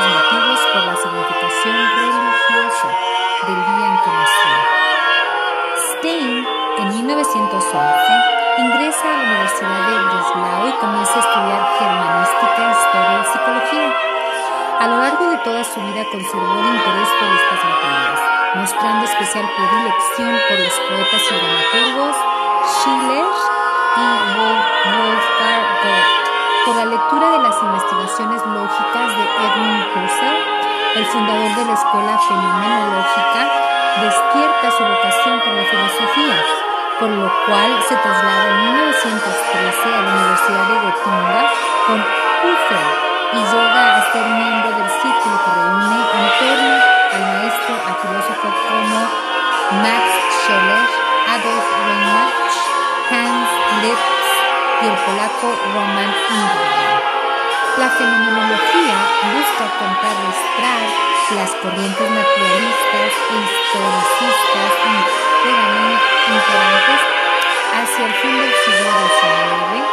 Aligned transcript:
motivos 0.00 0.60
por 0.72 0.82
la 0.86 0.96
significación 0.96 1.76
religiosa 1.96 2.88
del 3.46 3.60
día 3.66 3.86
en 3.88 3.96
que 4.00 4.10
nació. 4.10 4.54
Stein, 5.76 6.46
en 6.78 6.88
1911, 6.88 8.32
ingresa 8.58 9.04
a 9.04 9.12
la 9.12 9.22
Universidad 9.22 9.80
de 9.86 9.94
Breslau 10.08 10.68
y 10.68 10.72
comienza 10.80 11.14
a 11.14 11.20
estudiar 11.20 11.62
germanística, 11.78 12.62
historia 12.72 13.20
y 13.20 13.24
psicología. 13.32 13.88
A 14.80 14.86
lo 14.88 14.96
largo 14.98 15.30
de 15.30 15.38
toda 15.38 15.64
su 15.64 15.80
vida 15.80 16.04
conservó 16.10 16.58
el 16.58 16.66
interés 16.66 17.08
por 17.20 17.28
estas 17.28 17.60
materias, 17.64 18.20
mostrando 18.54 19.04
especial 19.04 19.46
predilección 19.56 20.32
por 20.48 20.58
los 20.58 20.74
poetas 20.88 21.22
y 21.22 21.34
dramaturgos 21.34 22.16
Schiller 22.64 23.26
y 23.96 24.06
Wolfgang 24.34 25.66
Goethe, 25.82 26.31
por 26.64 26.76
la 26.76 26.84
lectura 26.84 27.30
de 27.30 27.38
las 27.38 27.60
investigaciones 27.60 28.40
lógicas 28.46 29.08
de 29.16 29.24
Edmund 29.24 29.84
Husserl, 29.96 30.38
el 30.94 31.06
fundador 31.06 31.50
de 31.56 31.64
la 31.64 31.74
escuela 31.74 32.18
fenomenológica, 32.18 33.42
despierta 33.98 34.70
su 34.70 34.84
vocación 34.84 35.40
por 35.40 35.52
la 35.54 35.64
filosofía, 35.64 36.38
por 37.00 37.10
lo 37.10 37.26
cual 37.46 37.82
se 37.88 37.96
traslada 37.96 38.48
en 38.50 38.62
1913 38.78 39.88
a 39.90 40.00
la 40.02 40.10
Universidad 40.12 40.66
de 40.68 40.76
Gotinga 40.86 41.42
con 41.86 41.98
Husserl 41.98 42.90
y 43.32 43.40
llega 43.42 43.96
a 43.96 44.12
ser 44.12 44.26
miembro 44.26 44.70
del 44.70 44.90
círculo 45.02 45.34
que 45.42 45.50
reúne 45.50 45.98
en 45.98 46.26
torno 46.38 46.74
al 47.10 47.22
maestro 47.32 47.74
a 47.74 47.92
filósofos 48.02 48.54
como 48.68 48.98
Max 49.82 50.06
Scheler, 50.30 50.84
Adolf 51.26 51.66
Reinach, 51.86 52.54
Hans 53.10 53.50
Liszt 53.82 54.21
y 54.82 54.86
el 54.86 54.96
polaco 55.06 55.48
Roman 55.74 56.10
Ingram. 56.10 57.02
La 57.78 57.88
fenomenología 57.88 58.96
busca 59.30 59.64
contrarrestar 59.78 60.82
las 61.38 61.50
corrientes 61.62 62.10
naturalistas 62.10 63.12
e 63.30 63.36
historicistas 63.46 64.72
imperantes 66.26 67.00
hacia 67.78 68.06
el 68.06 68.14
fin 68.14 68.34
del 68.40 68.52
siglo 68.64 68.90
XIX 68.90 69.86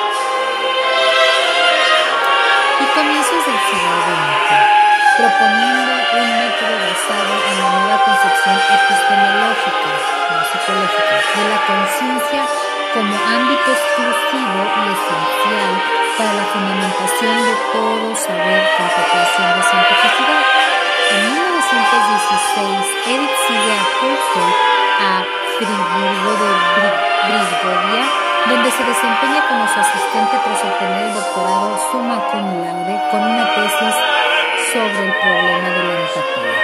y 2.79 2.85
comienzos 2.97 3.45
del 3.45 3.59
siglo 3.69 3.95
XX, 4.09 4.49
proponiendo 5.17 5.91
un 6.17 6.27
método 6.39 6.75
basado 6.81 7.33
en 7.45 7.55
la 7.61 7.69
nueva 7.77 7.97
concepción 8.03 8.57
epistemológica, 8.57 9.91
no 10.33 10.41
psicológica, 10.49 11.15
de 11.37 11.43
la 11.45 11.59
conciencia 11.69 12.43
como 12.93 13.13
ámbito 13.13 13.69
exclusivo 13.69 14.59
y 14.65 14.83
esencial 14.89 15.71
para 16.17 16.33
la 16.33 16.45
fundamentación 16.51 17.35
de 17.45 17.55
todo 17.71 18.15
saber 18.15 18.61
con 18.77 18.87
protección 18.89 19.49
de 19.53 19.63
cientificidad. 19.63 20.43
En 21.11 21.21
1916, 21.33 22.85
Eric 23.13 23.33
sigue 23.45 23.73
a 23.77 23.83
Husserl 23.99 24.53
a 24.99 25.23
Friburgo 25.57 26.31
de 26.41 26.49
Brisgovia, 27.29 28.03
donde 28.49 28.71
se 28.71 28.83
desempeña 28.83 29.47
como 29.47 29.67
su 29.67 29.79
asistente 29.79 30.39
tras 30.43 30.63
obtener 30.65 31.05
el 31.05 31.13
doctorado 31.13 31.77
summa 31.91 32.17
cum 32.31 32.63
laude 32.63 32.95
con 33.11 33.21
una 33.21 33.45
tesis 33.53 33.95
sobre 34.73 35.05
el 35.05 35.13
problema 35.13 35.69
de 35.69 35.83
la 35.83 35.93
empatía. 35.93 36.57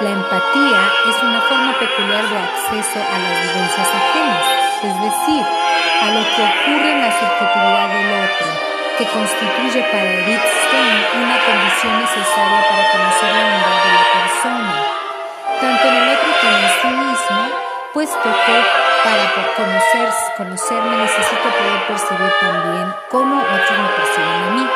La 0.00 0.10
empatía 0.10 0.80
es 1.08 1.22
una 1.22 1.40
forma 1.42 1.72
peculiar 1.78 2.24
de 2.28 2.38
acceso 2.38 2.98
a 3.00 3.18
las 3.18 3.42
vivencias 3.42 3.88
ajenas, 3.88 4.71
es 4.82 5.00
decir, 5.00 5.44
a 6.02 6.06
lo 6.10 6.22
que 6.34 6.42
ocurre 6.42 6.90
en 6.90 7.00
la 7.02 7.12
subjetividad 7.12 7.88
del 7.88 8.10
otro, 8.26 8.46
que 8.98 9.06
constituye 9.06 9.80
para 9.90 10.10
Edith 10.10 10.42
Stein 10.42 11.22
una 11.22 11.38
condición 11.38 12.00
necesaria 12.00 12.60
para 12.66 12.84
conocer 12.90 13.30
la 13.30 13.44
unidad 13.46 13.78
de 13.86 13.92
la 13.94 14.06
persona, 14.18 14.74
tanto 15.60 15.88
en 15.88 15.94
el 15.94 16.08
otro 16.10 16.30
como 16.40 16.56
en 16.58 16.70
sí 16.82 16.90
mismo, 16.98 17.40
puesto 17.94 18.26
que 18.26 18.56
para 19.04 19.24
conocer, 19.54 20.08
conocerme 20.36 20.96
necesito 20.96 21.46
poder 21.46 21.86
percibir 21.86 22.32
también 22.40 22.94
cómo 23.10 23.38
otros 23.38 23.78
me 23.78 23.88
perciben 23.98 24.42
a 24.42 24.50
mí. 24.50 24.66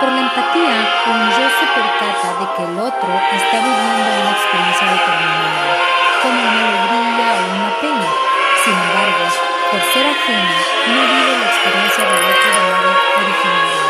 Por 0.00 0.08
la 0.10 0.20
empatía, 0.20 0.78
un 1.06 1.30
yo 1.30 1.46
se 1.46 1.66
percata 1.74 2.28
de 2.42 2.46
que 2.54 2.62
el 2.70 2.78
otro 2.78 3.10
está 3.30 3.56
viviendo 3.62 4.10
una 4.18 4.30
experiencia 4.34 4.86
determinada, 4.94 5.74
como 6.22 6.40
una 6.42 6.62
alegría 6.66 7.28
o 7.34 7.54
una 7.54 7.70
pena. 7.80 8.08
Sin 8.64 8.72
embargo, 8.72 9.53
por 9.74 9.82
ser 9.90 10.06
ajeno, 10.06 10.54
no 10.86 11.00
vive 11.02 11.34
la 11.34 11.46
experiencia 11.50 12.04
del 12.06 12.22
otro 12.30 12.48
de 12.54 12.62
modo 12.62 12.94
originario, 12.94 13.82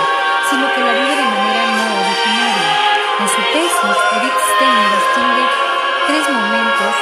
sino 0.48 0.64
que 0.72 0.80
la 0.80 0.92
vive 0.96 1.12
de 1.12 1.28
manera 1.28 1.62
no 1.76 1.84
originaria. 2.08 2.72
En 3.20 3.28
su 3.28 3.42
tesis, 3.52 3.96
Edith 4.16 4.40
Stein 4.48 4.80
distingue 4.96 5.44
tres 6.08 6.24
momentos 6.32 6.94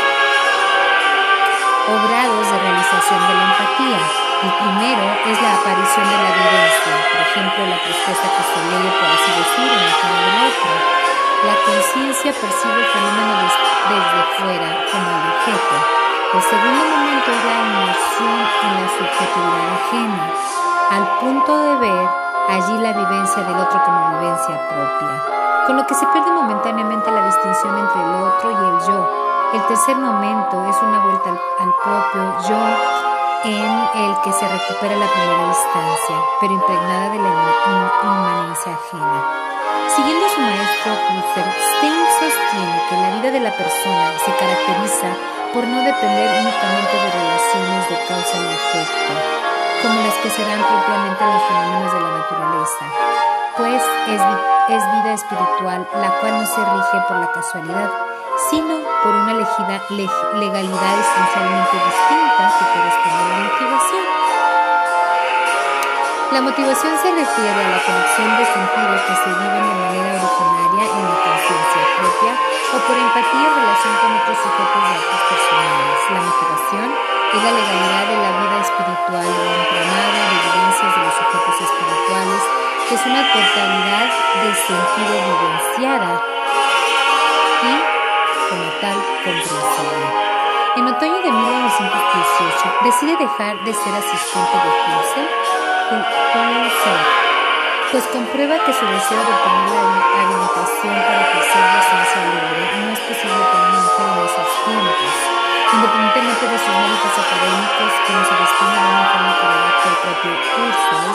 o 1.87 1.93
grados 2.11 2.43
de 2.51 2.59
realización 2.59 3.21
de 3.23 3.35
la 3.39 3.45
empatía. 3.55 4.03
El 4.43 4.51
primero 4.51 5.05
es 5.31 5.37
la 5.39 5.53
aparición 5.63 6.03
de 6.03 6.19
la 6.19 6.33
vivencia, 6.43 6.95
por 7.07 7.21
ejemplo, 7.23 7.61
la 7.71 7.79
tristeza 7.87 8.27
que 8.35 8.43
se 8.51 8.59
lee, 8.67 8.91
por 8.99 9.09
así 9.15 9.31
decir, 9.31 9.69
en 9.79 9.83
la 9.87 9.95
cara 10.03 10.19
del 10.27 10.39
otro. 10.51 10.73
La 11.47 11.55
conciencia 11.71 12.35
percibe 12.35 12.83
el 12.83 12.89
fenómeno 12.91 13.47
desde 13.47 14.21
fuera, 14.43 14.71
como 14.91 15.07
el 15.07 15.23
objeto. 15.31 16.02
El 16.33 16.41
segundo 16.41 16.85
momento 16.97 17.31
es 17.31 17.45
la 17.45 17.57
emoción 17.61 18.41
en 18.65 18.73
la 18.81 18.89
subjetividad 18.89 19.69
ajena, 19.85 20.33
al 20.91 21.19
punto 21.21 21.59
de 21.59 21.77
ver 21.77 22.09
allí 22.49 22.79
la 22.79 22.93
vivencia 22.95 23.43
del 23.43 23.61
otro 23.61 23.85
como 23.85 24.19
vivencia 24.19 24.57
propia, 24.67 25.67
con 25.67 25.77
lo 25.77 25.87
que 25.87 25.93
se 25.93 26.07
pierde 26.07 26.33
momentáneamente 26.33 27.11
la 27.11 27.27
distinción 27.27 27.77
entre 27.77 28.01
el 28.01 28.15
otro 28.25 28.51
y 28.51 28.55
el 28.55 28.81
yo. 28.81 29.11
El 29.53 29.67
tercer 29.67 29.97
momento 29.97 30.65
es 30.71 30.77
una 30.81 31.01
vuelta 31.01 31.29
al, 31.29 31.41
al 31.61 31.75
propio 31.85 32.49
yo 32.49 32.61
en 33.45 34.03
el 34.03 34.21
que 34.25 34.33
se 34.33 34.49
recupera 34.49 34.97
la 34.97 35.13
primera 35.13 35.49
distancia, 35.49 36.17
pero 36.41 36.55
impregnada 36.55 37.11
de 37.11 37.19
la 37.19 37.29
inmanencia 38.05 38.73
ajena. 38.73 39.21
Siguiendo 39.95 40.27
su 40.31 40.41
maestro 40.41 40.93
Husserl, 41.13 41.53
Stein 41.77 42.07
sostiene 42.19 42.83
que 42.89 42.97
la 42.97 43.11
vida 43.21 43.31
de 43.31 43.41
la 43.41 43.51
persona 43.51 44.13
se 44.25 44.35
caracteriza 44.37 45.42
por 45.53 45.67
no 45.67 45.83
depender 45.85 46.29
únicamente 46.41 46.97
de 46.97 47.11
relaciones 47.13 47.89
de 47.91 47.97
causa 48.09 48.37
y 48.41 48.47
efecto, 48.57 49.13
como 49.83 50.01
las 50.01 50.15
que 50.23 50.31
se 50.31 50.43
dan 50.49 50.65
propiamente 50.65 51.23
en 51.23 51.31
los 51.31 51.43
fenómenos 51.45 51.93
de 51.93 52.01
la 52.01 52.11
naturaleza, 52.11 52.85
pues 53.57 53.83
es, 54.09 54.83
vida 54.93 55.13
espiritual 55.13 55.87
la 56.01 56.11
cual 56.21 56.41
no 56.41 56.47
se 56.47 56.65
rige 56.65 56.99
por 57.07 57.19
la 57.19 57.31
casualidad, 57.33 57.91
sino 58.49 58.81
por 59.03 59.15
una 59.15 59.35
legalidad 59.35 60.95
esencialmente 61.05 61.77
distinta 61.85 62.43
que 62.59 62.65
corresponde 62.73 63.21
a 63.21 63.29
la 63.29 63.45
motivación. 63.45 64.32
La 66.33 66.41
motivación 66.41 66.97
se 66.97 67.13
refiere 67.13 67.61
a 67.61 67.69
la 67.77 67.81
conexión 67.85 68.29
de 68.41 68.45
sentido 68.49 68.93
que 69.05 69.15
se 69.21 69.31
vive 69.37 69.53
de 69.53 69.75
manera 69.85 70.17
originaria 70.17 70.85
en 70.89 71.05
la 71.05 71.17
conciencia 71.29 71.85
propia 71.93 72.33
o 72.73 72.77
por 72.89 72.97
empatía 72.97 73.53
en 73.53 73.57
relación 73.61 73.93
con 74.01 74.11
otros 74.17 74.39
sujetos 74.41 74.81
de 74.81 74.93
actos 74.97 75.23
personales. 75.29 75.99
La 76.09 76.21
motivación 76.25 76.89
es 77.37 77.41
la 77.45 77.53
legalidad 77.53 78.05
de 78.09 78.17
la 78.17 78.33
vida 78.33 78.59
espiritual, 78.65 79.29
la 79.29 79.53
entramado 79.61 80.21
de 80.25 80.37
evidencias 80.41 80.91
de 80.97 81.01
los 81.05 81.15
sujetos 81.21 81.57
espirituales, 81.69 82.43
que 82.89 82.95
es 82.97 83.05
una 83.13 83.23
totalidad 83.29 84.09
de 84.41 84.51
sentido 84.57 85.15
vivenciada 85.29 86.13
y 87.61 87.75
como 88.49 88.69
tal 88.81 88.99
comprensible. 89.21 90.33
En 90.81 90.89
otoño 90.89 91.19
de 91.21 91.29
1918 91.29 92.73
decide 92.89 93.21
dejar 93.21 93.61
de 93.69 93.73
ser 93.77 93.93
asistente 93.93 94.57
de 94.57 94.71
Husserl, 94.81 95.29
pues 97.93 98.05
comprueba 98.09 98.57
que 98.65 98.73
su 98.73 98.87
deseo 98.87 99.21
de 99.21 99.37
tener 99.45 99.85
la 99.85 100.23
habilitación 100.25 100.97
para 100.97 101.21
ejercer 101.29 101.65
docencia 101.77 102.25
libre 102.25 102.65
no 102.81 102.93
es 102.93 103.01
posible 103.05 103.43
para 103.53 103.69
una 103.69 103.81
mujer 103.85 104.07
en 104.09 104.21
esos 104.25 104.49
tiempos, 104.65 105.13
independientemente 105.77 106.45
de 106.49 106.59
sus 106.59 106.73
méritos 106.73 107.15
académicos 107.21 107.93
que 108.01 108.15
se 108.17 108.35
destinan 108.41 108.81
a 108.81 108.91
una 108.97 109.07
forma 109.13 109.33
que 109.77 109.89
el 109.93 109.97
propio 110.01 110.33
Husserl. 110.33 111.13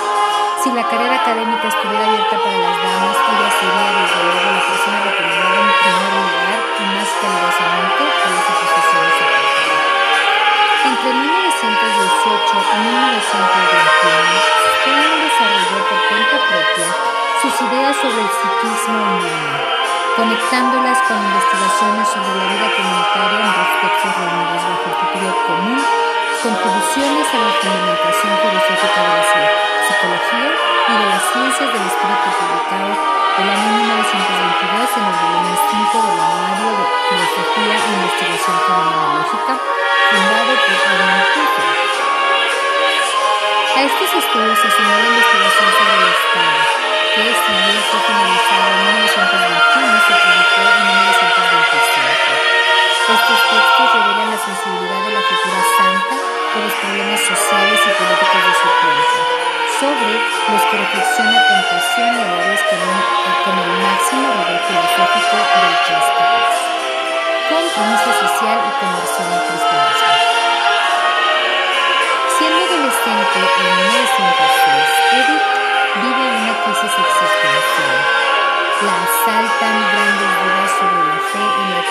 Si 0.62 0.70
la 0.70 0.84
carrera 0.86 1.16
académica 1.18 1.68
estuviera 1.68 2.06
abierta 2.06 2.36
para 2.38 2.58
las 2.62 2.78
damas, 2.78 3.18
ella 3.26 3.50
sería 3.58 3.88
desde 3.98 4.20
luego 4.22 4.48
la 4.54 4.64
persona 4.70 4.98
recomendada 5.02 5.58
en 5.58 5.74
primer 5.82 6.12
lugar 6.14 6.58
y 6.78 6.86
más 6.94 7.10
calurosamente 7.18 8.02
por 8.22 8.30
las 8.38 8.46
oposiciones 8.54 9.57
Entre 10.88 11.12
1918 11.12 12.64
y 12.64 12.80
1921, 12.80 14.40
Stein 14.72 15.20
desarrolló 15.20 15.80
por 15.84 16.00
cuenta 16.08 16.38
propia 16.48 16.88
sus 17.44 17.52
ideas 17.68 17.92
sobre 18.00 18.24
el 18.24 18.32
psiquismo 18.32 18.96
humano, 18.96 19.68
conectándolas 20.16 21.00
con 21.12 21.20
investigaciones 21.20 22.08
sobre 22.08 22.32
la 22.40 22.46
vida 22.56 22.72
comunitaria 22.72 23.36
en 23.36 23.52
dos 23.52 23.72
textos 23.84 24.16
reunidos 24.16 24.64
bajo 24.64 24.88
el 24.88 24.96
título 24.96 25.30
común 25.44 25.82
Contribuciones 26.38 27.28
a 27.34 27.38
la 27.44 27.52
fundamentación 27.60 28.34
filosófica 28.40 29.00
de 29.04 29.12
la 29.12 29.26
psicología 29.28 30.50
y 30.88 30.94
de 31.04 31.06
las 31.12 31.24
ciencias 31.36 31.68
del 31.68 31.84
espíritu 31.84 32.28
publicado 32.32 32.94
el 33.44 33.50
año 33.50 33.70
1922 33.76 34.88
en 34.88 35.04
el 35.04 35.18
volumen 35.20 35.58
5 35.68 35.98
del 36.00 36.16
Anuario 36.16 36.72
de 36.80 36.86
Filosofía 37.12 37.76
e 37.76 37.90
Investigación 37.92 38.56
Fenomenológica, 38.66 39.54
A 43.76 43.82
estos 43.84 44.08
estudios 44.08 44.56
se 44.58 44.72
sumó 44.72 44.96
la 44.96 45.04
investigación 45.04 45.68
sobre 45.68 46.00
el 46.00 46.08
Estado, 46.16 46.64
que 47.12 47.28
si 47.28 47.52
bien 47.52 47.84
fue 47.92 48.00
finalizada 48.08 48.72
en 48.72 48.88
1921, 48.88 50.00
se 50.08 50.16
publicó 50.16 50.64
en 50.64 50.80
1925. 50.88 52.40
Estos 53.20 53.40
textos 53.52 53.88
revelan 54.00 54.32
la 54.32 54.40
sensibilidad 54.40 55.02
de 55.04 55.12
la 55.12 55.24
futura 55.28 55.60
santa 55.76 56.16
por 56.56 56.64
los 56.64 56.76
problemas 56.80 57.20
sociales 57.28 57.80
y 57.84 57.92
políticos 58.00 58.42
de 58.48 58.54
su 58.64 58.70
tiempo, 58.80 59.18
sobre 59.76 60.24
los 60.24 60.64
que 60.72 60.76
reflexiona 60.88 61.36
con 61.52 61.60
pasión 61.68 62.16
y 62.16 62.32
vez 62.48 62.64
con, 62.64 62.80
con 63.44 63.56
el 63.60 63.72
máximo 63.76 64.24
rigor 64.40 64.62
filosófico 64.72 65.36
del 65.36 65.76
compromiso 67.48 68.12
social 68.12 68.58
y 68.60 68.72
conversión 68.80 69.28
al 69.32 69.44
cristianismo. 69.48 70.14
Siendo 72.38 72.60
adolescente 72.60 73.40
en 73.40 73.70
1906, 73.88 74.88
Edith 75.18 75.48
vive 76.04 76.24
una 76.28 76.54
crisis 76.64 76.92
existencial. 76.92 77.98
La 78.78 78.94
asaltan 78.94 79.76
grandes 79.90 80.32
dudas 80.44 80.72
sobre 80.78 81.02
la 81.08 81.20
fe 81.32 81.42
en 81.42 81.68
la 81.72 81.82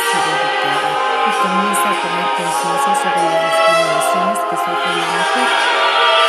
sido 0.00 0.30
educada 0.40 0.90
y 1.26 1.30
comienza 1.42 1.86
a 1.90 1.96
tomar 2.00 2.28
conciencia 2.38 2.92
sobre 2.96 3.22
las 3.28 3.42
discriminaciones 3.50 4.38
que 4.48 4.56
sufre 4.56 4.90
la 4.94 5.08
mujer. 5.10 5.50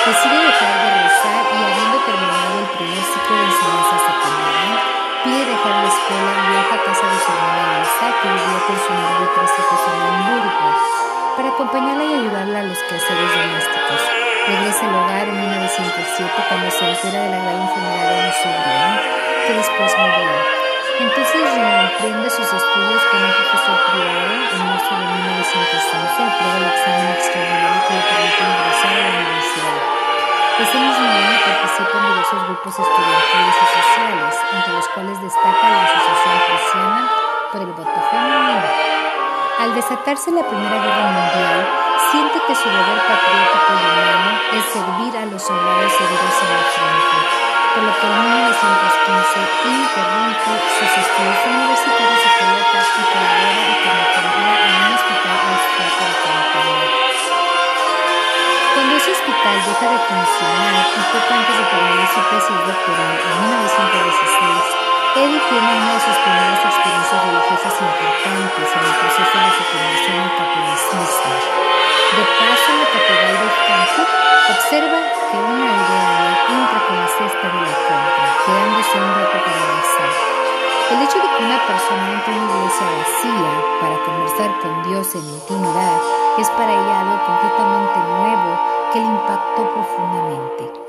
Decide 0.02 0.38
dejar 0.42 0.76
de 0.82 0.90
rezar 1.06 1.42
y 1.54 1.58
habiendo 1.64 1.98
terminado 2.02 2.54
el 2.60 2.70
primer 2.76 3.04
ciclo 3.14 3.36
de 3.38 3.46
enseñanza 3.46 3.96
secundaria, 4.10 4.76
pide 5.24 5.46
dejar 5.46 5.76
la 5.84 5.90
escuela 5.90 6.32
viaja 6.50 6.76
a 6.76 6.84
casa 6.84 7.06
de 7.06 7.18
su 7.22 7.30
hermana 7.32 7.78
Elsa, 7.78 8.08
que 8.22 8.28
vivía 8.28 8.60
con 8.66 8.78
su 8.82 8.90
marido 8.94 9.24
y 9.26 9.32
tres 9.38 9.52
hijos 9.60 9.82
en 9.86 10.02
Hamburgo, 10.02 10.68
para 11.38 11.50
acompañarla 11.50 12.04
y 12.04 12.14
ayudarla 12.14 12.60
a 12.60 12.64
los 12.64 12.80
quehaceres 12.90 13.30
domésticos. 13.38 14.02
Regresa 14.48 14.84
al 14.90 14.96
hogar 14.96 15.28
en 15.30 15.38
1907 15.42 16.32
cuando 16.50 16.72
se 16.72 16.84
entera 16.90 17.20
de 17.22 17.30
la 17.30 17.40
grave 17.40 17.62
enfermedad 17.62 18.10
de 18.10 18.18
un 18.26 18.34
sobrino, 18.42 18.94
que 19.46 19.54
después 19.54 19.90
murió. 20.02 20.62
Entonces 21.02 21.42
reemprende 21.54 22.30
sus 22.30 22.50
estudios 22.50 23.02
con 23.10 23.20
un 23.22 23.34
profesor 23.38 23.78
privado 23.90 24.34
en 24.42 24.62
marzo 24.66 24.94
de 24.98 25.06
1911, 25.06 26.18
aprueba 26.18 26.58
el 26.58 26.66
examen 26.66 27.08
extraordinario 27.14 27.80
que 27.86 27.94
le 27.94 28.04
permite 28.10 28.42
ingresar 28.42 28.92
a 28.92 29.02
la 29.02 29.10
universidad. 29.22 30.11
Ese 30.60 30.78
mismo 30.78 31.08
año 31.08 31.36
participa 31.46 31.98
en 31.98 32.06
diversos 32.12 32.44
grupos 32.48 32.74
estudiantiles 32.78 33.56
y 33.56 33.68
sociales, 33.72 34.34
entre 34.52 34.74
los 34.74 34.88
cuales 34.90 35.22
destaca 35.22 35.70
la 35.70 35.84
Asociación 35.88 36.36
Prusiana 36.48 37.02
por 37.52 37.62
el 37.62 37.72
Voto 37.72 38.00
Femenino. 38.12 38.68
Al 39.60 39.76
desatarse 39.76 40.32
la 40.32 40.44
Primera 40.44 40.78
Guerra 40.84 41.08
Mundial, 41.08 41.60
siente 42.12 42.38
que 42.46 42.56
su 42.56 42.68
deber 42.68 43.00
patriótico 43.08 43.72
y 43.72 43.84
humano 43.86 44.32
es 44.54 44.64
servir 44.76 45.14
a 45.18 45.26
los 45.26 45.42
soldados 45.42 45.94
heridos 45.96 46.36
en 46.44 46.52
el 46.52 46.66
frente, 46.76 47.20
por 47.74 47.84
lo 47.88 47.94
que 47.96 48.08
en 48.12 48.18
1915 48.22 49.40
interrumpe 49.72 50.52
sus 50.78 50.92
estudios 50.92 51.40
universitarios 51.48 52.22
y 52.22 52.32
colabora 52.38 53.81
funcionar 60.26 60.86
y 60.86 61.02
poco 61.10 61.34
antes 61.34 61.56
de 61.58 61.66
terminar 61.66 62.08
su 62.14 62.22
tesis 62.30 62.60
doctoral 62.62 63.16
en 63.18 63.36
1916, 63.42 65.02
Eddie 65.18 65.42
tiene 65.50 65.70
una 65.82 65.92
de 65.98 66.02
sus 66.02 66.18
primeras 66.22 66.62
experiencias 66.62 67.20
religiosas 67.26 67.74
importantes 67.82 68.68
en 68.70 68.84
el 68.86 68.96
proceso 69.02 69.36
de 69.42 69.52
su 69.58 69.64
conversión 69.66 70.18
al 70.22 70.32
catolicismo. 70.38 71.34
De 72.12 72.24
paso 72.38 72.68
en 72.70 72.78
la 72.82 72.90
catedral 72.92 73.36
de 73.42 73.50
Frankfurt, 73.66 74.12
observa 74.52 75.00
que 75.32 75.38
una 75.42 75.66
aldea 75.74 76.22
entra 76.54 76.80
con 76.86 76.96
la 77.02 77.10
cesta 77.18 77.46
de 77.50 77.62
la 77.66 77.76
compra, 77.82 78.28
quedándose 78.46 78.96
un 79.02 79.12
rato 79.18 79.38
para 79.42 79.62
rezar. 79.74 80.14
El 80.92 81.00
hecho 81.02 81.18
de 81.18 81.30
que 81.34 81.44
una 81.50 81.60
persona 81.66 82.06
entre 82.14 82.32
una 82.36 82.52
iglesia 82.52 82.88
vacía 83.00 83.52
para 83.80 83.98
conversar 84.06 84.50
con 84.60 84.74
Dios 84.86 85.08
en 85.16 85.24
intimidad 85.24 85.98
es 86.38 86.50
para 86.52 86.72
ella 86.72 87.00
algo 87.00 87.18
completamente 87.26 87.98
nuevo 88.12 88.81
que 88.92 89.00
le 89.00 89.06
impactó 89.06 89.74
profundamente 89.74 90.82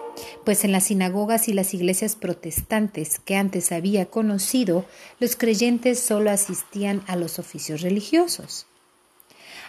pues 0.44 0.64
en 0.64 0.72
las 0.72 0.84
sinagogas 0.84 1.48
y 1.48 1.52
las 1.52 1.74
iglesias 1.74 2.16
protestantes 2.16 3.20
que 3.20 3.36
antes 3.36 3.72
había 3.72 4.06
conocido, 4.06 4.84
los 5.20 5.36
creyentes 5.36 6.00
solo 6.00 6.30
asistían 6.30 7.02
a 7.06 7.16
los 7.16 7.38
oficios 7.38 7.80
religiosos. 7.80 8.66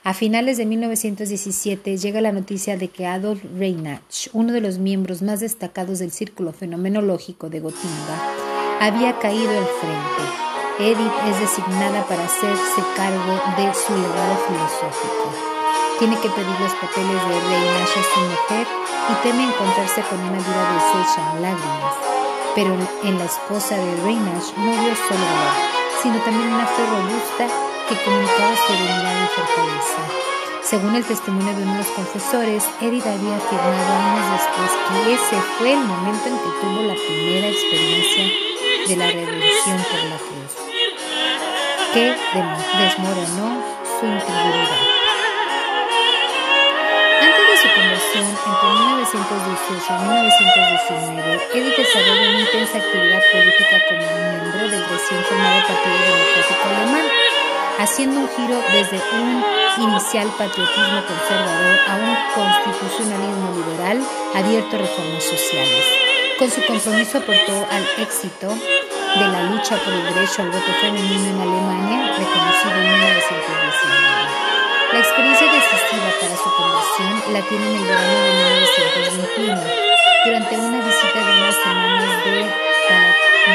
A 0.04 0.14
finales 0.14 0.58
de 0.58 0.66
1917 0.66 1.98
llega 1.98 2.20
la 2.20 2.34
noticia 2.34 2.76
de 2.76 2.90
que 2.90 3.06
Adolf 3.06 3.42
Reinach, 3.58 4.28
uno 4.34 4.52
de 4.52 4.60
los 4.60 4.78
miembros 4.78 5.22
más 5.22 5.40
destacados 5.40 6.00
del 6.00 6.12
círculo 6.12 6.52
fenomenológico 6.52 7.50
de 7.50 7.62
Gotinga, 7.62 8.34
había 8.82 9.18
caído 9.20 9.50
al 9.50 9.66
frente. 9.80 10.92
Edith 10.92 11.14
es 11.30 11.40
designada 11.40 12.06
para 12.08 12.26
hacerse 12.26 12.82
cargo 12.98 13.34
de 13.56 13.74
su 13.74 13.94
legado 13.94 14.38
filosófico. 14.48 15.63
Tiene 16.04 16.20
que 16.20 16.30
pedir 16.32 16.60
los 16.60 16.74
papeles 16.84 17.16
de 17.16 17.40
reina 17.48 17.88
su 17.88 18.20
mujer 18.20 18.68
y 19.08 19.14
teme 19.24 19.44
encontrarse 19.46 20.02
con 20.02 20.20
una 20.20 20.36
vida 20.36 20.64
deshecha 20.76 21.32
en 21.32 21.42
lágrimas. 21.42 21.96
Pero 22.56 22.76
en 23.08 23.18
la 23.18 23.24
esposa 23.24 23.78
de 23.78 23.96
Reinash 24.04 24.52
no 24.58 24.72
vio 24.84 24.94
solo 25.00 25.24
valor, 25.24 25.56
sino 26.04 26.18
también 26.28 26.52
una 26.52 26.68
fe 26.68 26.84
robusta 26.92 27.48
que 27.88 27.96
comunicaba 28.04 28.52
serenidad 28.68 29.16
y 29.16 29.28
fortaleza. 29.32 30.02
Según 30.62 30.94
el 30.94 31.06
testimonio 31.06 31.56
de 31.56 31.64
uno 31.64 31.72
de 31.72 31.78
los 31.78 31.88
confesores, 31.88 32.66
Edith 32.82 33.08
había 33.08 33.38
afirmado 33.38 33.94
años 33.96 34.44
después 34.44 34.72
que 34.84 35.14
ese 35.14 35.42
fue 35.56 35.72
el 35.72 35.80
momento 35.88 36.28
en 36.28 36.36
que 36.36 36.52
tuvo 36.60 36.82
la 36.84 36.96
primera 37.00 37.48
experiencia 37.48 38.26
de 38.90 38.96
la 38.98 39.08
revolución 39.08 39.78
por 39.88 40.04
la 40.12 40.20
cruz, 40.20 40.52
que 41.94 42.14
desmoronó 42.84 43.64
su 44.02 44.06
integridad. 44.06 45.03
De 47.54 47.60
su 47.60 47.70
conversión, 47.70 48.26
entre 48.26 48.70
1918 48.82 49.94
y 49.94 50.02
1919, 50.10 51.50
Edith 51.54 51.78
desarrolló 51.78 52.30
una 52.34 52.40
intensa 52.42 52.78
actividad 52.82 53.22
política 53.30 53.78
como 53.86 54.02
miembro 54.02 54.70
del 54.74 54.84
recién 54.90 55.22
formado 55.22 55.62
Partido 55.62 56.02
Democrático 56.02 56.66
Alemán, 56.66 57.06
haciendo 57.78 58.22
un 58.22 58.30
giro 58.34 58.58
desde 58.74 58.98
un 59.22 59.46
inicial 59.86 60.28
patriotismo 60.34 60.98
conservador 61.06 61.78
a 61.86 61.94
un 62.02 62.14
constitucionalismo 62.34 63.54
liberal 63.54 64.02
abierto 64.34 64.76
a 64.76 64.80
reformas 64.80 65.24
sociales. 65.24 65.86
Con 66.40 66.50
su 66.50 66.66
compromiso 66.66 67.20
aportó 67.20 67.54
al 67.70 67.86
éxito 68.02 68.50
de 68.50 69.28
la 69.30 69.44
lucha 69.54 69.78
por 69.78 69.94
el 69.94 70.04
derecho 70.12 70.42
al 70.42 70.50
voto 70.50 70.74
femenino 70.82 71.22
en 71.22 71.38
Alemania, 71.38 72.18
reconocido 72.18 72.82
en 72.82 72.98
1919. 72.98 74.63
La 74.94 75.00
experiencia 75.00 75.48
decisiva 75.52 76.06
para 76.22 76.38
su 76.38 76.54
conversión 76.54 77.34
la 77.34 77.42
tiene 77.50 77.66
en 77.66 77.76
el 77.78 77.84
verano 77.84 78.14
de 78.14 78.34
1921, 78.62 79.62
durante 80.24 80.56
una 80.56 80.86
visita 80.86 81.18
de 81.18 81.32
unas 81.34 81.56
semanas 81.56 82.24
de, 82.24 82.32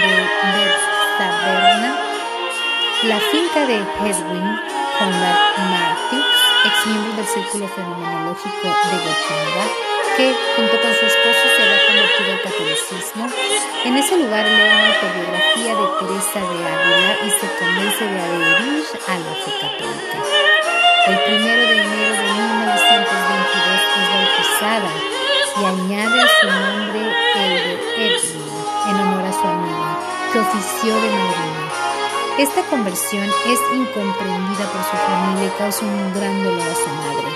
de 0.02 0.10
Bertaberna, 0.58 1.90
la 3.04 3.20
finca 3.30 3.66
de 3.66 3.76
Hedwig 3.78 4.50
Conrad 4.98 5.38
Martins, 5.70 6.26
ex 6.66 6.86
miembro 6.86 7.12
del 7.12 7.26
Círculo 7.26 7.68
Fenomenológico 7.68 8.66
de 8.90 8.96
Gotinga, 8.98 9.64
que 10.16 10.34
junto 10.56 10.74
con 10.82 10.92
su 10.92 11.06
esposo 11.06 11.44
se 11.54 11.62
había 11.62 11.86
convertido 11.86 12.32
al 12.34 12.42
catolicismo. 12.42 13.28
En 13.84 13.96
ese 13.96 14.18
lugar 14.18 14.44
lee 14.44 14.74
una 14.74 14.88
autobiografía 14.90 15.70
de 15.70 15.86
Teresa 16.02 16.40
de 16.50 16.58
Ávila 16.66 17.12
y 17.22 17.30
se 17.30 17.46
convence 17.62 18.04
de 18.04 18.20
adherir 18.26 18.84
a 19.06 19.18
la 19.22 19.34
fe 19.38 19.52
católica. 19.60 20.57
El 21.08 21.18
primero 21.20 21.62
de 21.68 21.72
enero 21.72 22.12
de 22.20 22.32
1922 22.36 23.80
es 23.96 24.08
bautizada 24.12 24.92
y 25.56 25.64
añade 25.64 26.20
su 26.38 26.46
nombre 26.46 27.00
el 27.34 27.52
de 27.64 27.72
Edwin 27.96 28.44
en 28.90 28.94
honor 28.94 29.24
a 29.24 29.32
su 29.32 29.40
amiga, 29.48 29.98
que 30.30 30.38
ofició 30.38 30.94
de 31.00 31.08
madrina. 31.08 31.64
Esta 32.36 32.60
conversión 32.64 33.24
es 33.24 33.58
incomprendida 33.72 34.66
por 34.68 34.84
su 34.84 34.96
familia 35.08 35.46
y 35.46 35.58
causa 35.58 35.86
un 35.86 36.12
gran 36.12 36.44
dolor 36.44 36.60
a 36.60 36.74
su 36.74 36.90
madre, 37.00 37.28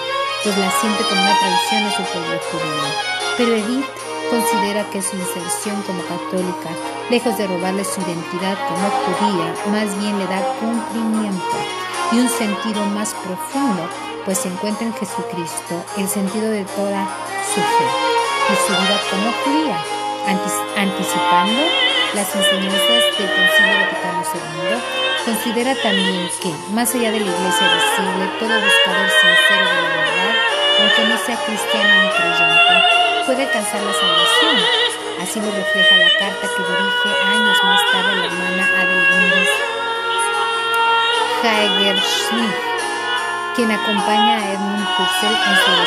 pues 0.45 0.59
la 0.59 0.71
siente 0.71 1.05
como 1.05 1.23
una 1.23 1.39
traición 1.39 1.83
a 1.85 1.97
su 1.97 2.03
pueblo 2.13 2.39
judío. 2.51 2.85
Pero 3.39 3.55
Edith 3.55 3.87
considera 4.29 4.85
que 4.91 5.01
su 5.01 5.17
inserción 5.17 5.81
como 5.87 6.03
católica, 6.05 6.69
lejos 7.09 7.39
de 7.39 7.47
robarle 7.47 7.85
su 7.85 8.03
identidad 8.03 8.59
como 8.69 8.91
judía, 9.01 9.55
más 9.73 9.99
bien 9.99 10.19
le 10.19 10.27
da 10.27 10.43
cumplimiento 10.61 11.57
y 12.13 12.19
un 12.19 12.29
sentido 12.29 12.85
más 12.87 13.15
profundo, 13.15 13.89
pues 14.25 14.39
se 14.39 14.49
encuentra 14.49 14.87
en 14.87 14.95
Jesucristo 14.95 15.85
el 15.97 16.09
sentido 16.09 16.51
de 16.51 16.65
toda 16.65 17.09
su 17.49 17.61
fe 17.61 17.89
y 18.53 18.57
su 18.67 18.73
vida 18.73 19.01
como 19.11 19.33
judía, 19.45 19.79
anticipando 20.77 21.63
las 22.15 22.29
enseñanzas 22.37 23.03
del 23.17 23.31
Concilio 23.33 23.75
Vaticano 23.81 24.23
II, 24.35 25.25
considera 25.25 25.75
también 25.83 26.29
que, 26.43 26.53
más 26.73 26.95
allá 26.95 27.11
de 27.11 27.21
la 27.21 27.31
iglesia 27.33 27.67
visible, 27.73 28.29
todo 28.39 28.55
buscador 28.61 29.09
sincero 29.09 29.65
de 29.65 29.83
la 29.83 29.89
verdad, 29.97 30.35
aunque 30.81 31.03
no 31.09 31.17
sea 31.25 31.37
cristiano 31.47 32.03
ni 32.03 32.09
creyente, 32.11 32.75
puede 33.25 33.43
alcanzar 33.45 33.81
la 33.81 33.93
salvación. 33.93 34.57
Así 35.23 35.41
lo 35.41 35.51
refleja 35.51 35.97
la 35.97 36.11
carta 36.19 36.49
que 36.49 36.63
dirige 36.63 37.11
años 37.25 37.57
más 37.65 37.81
tarde 37.93 38.17
la 38.17 38.27
hermana 38.27 38.69
Adelgundis 38.81 39.72
Haeger 41.43 41.99
Schmidt, 41.99 42.55
quien 43.57 43.69
acompaña 43.69 44.39
a 44.39 44.53
Edmund 44.53 44.87
Husserl 44.97 45.35
en 45.35 45.57
su 45.57 45.71
de 45.73 45.87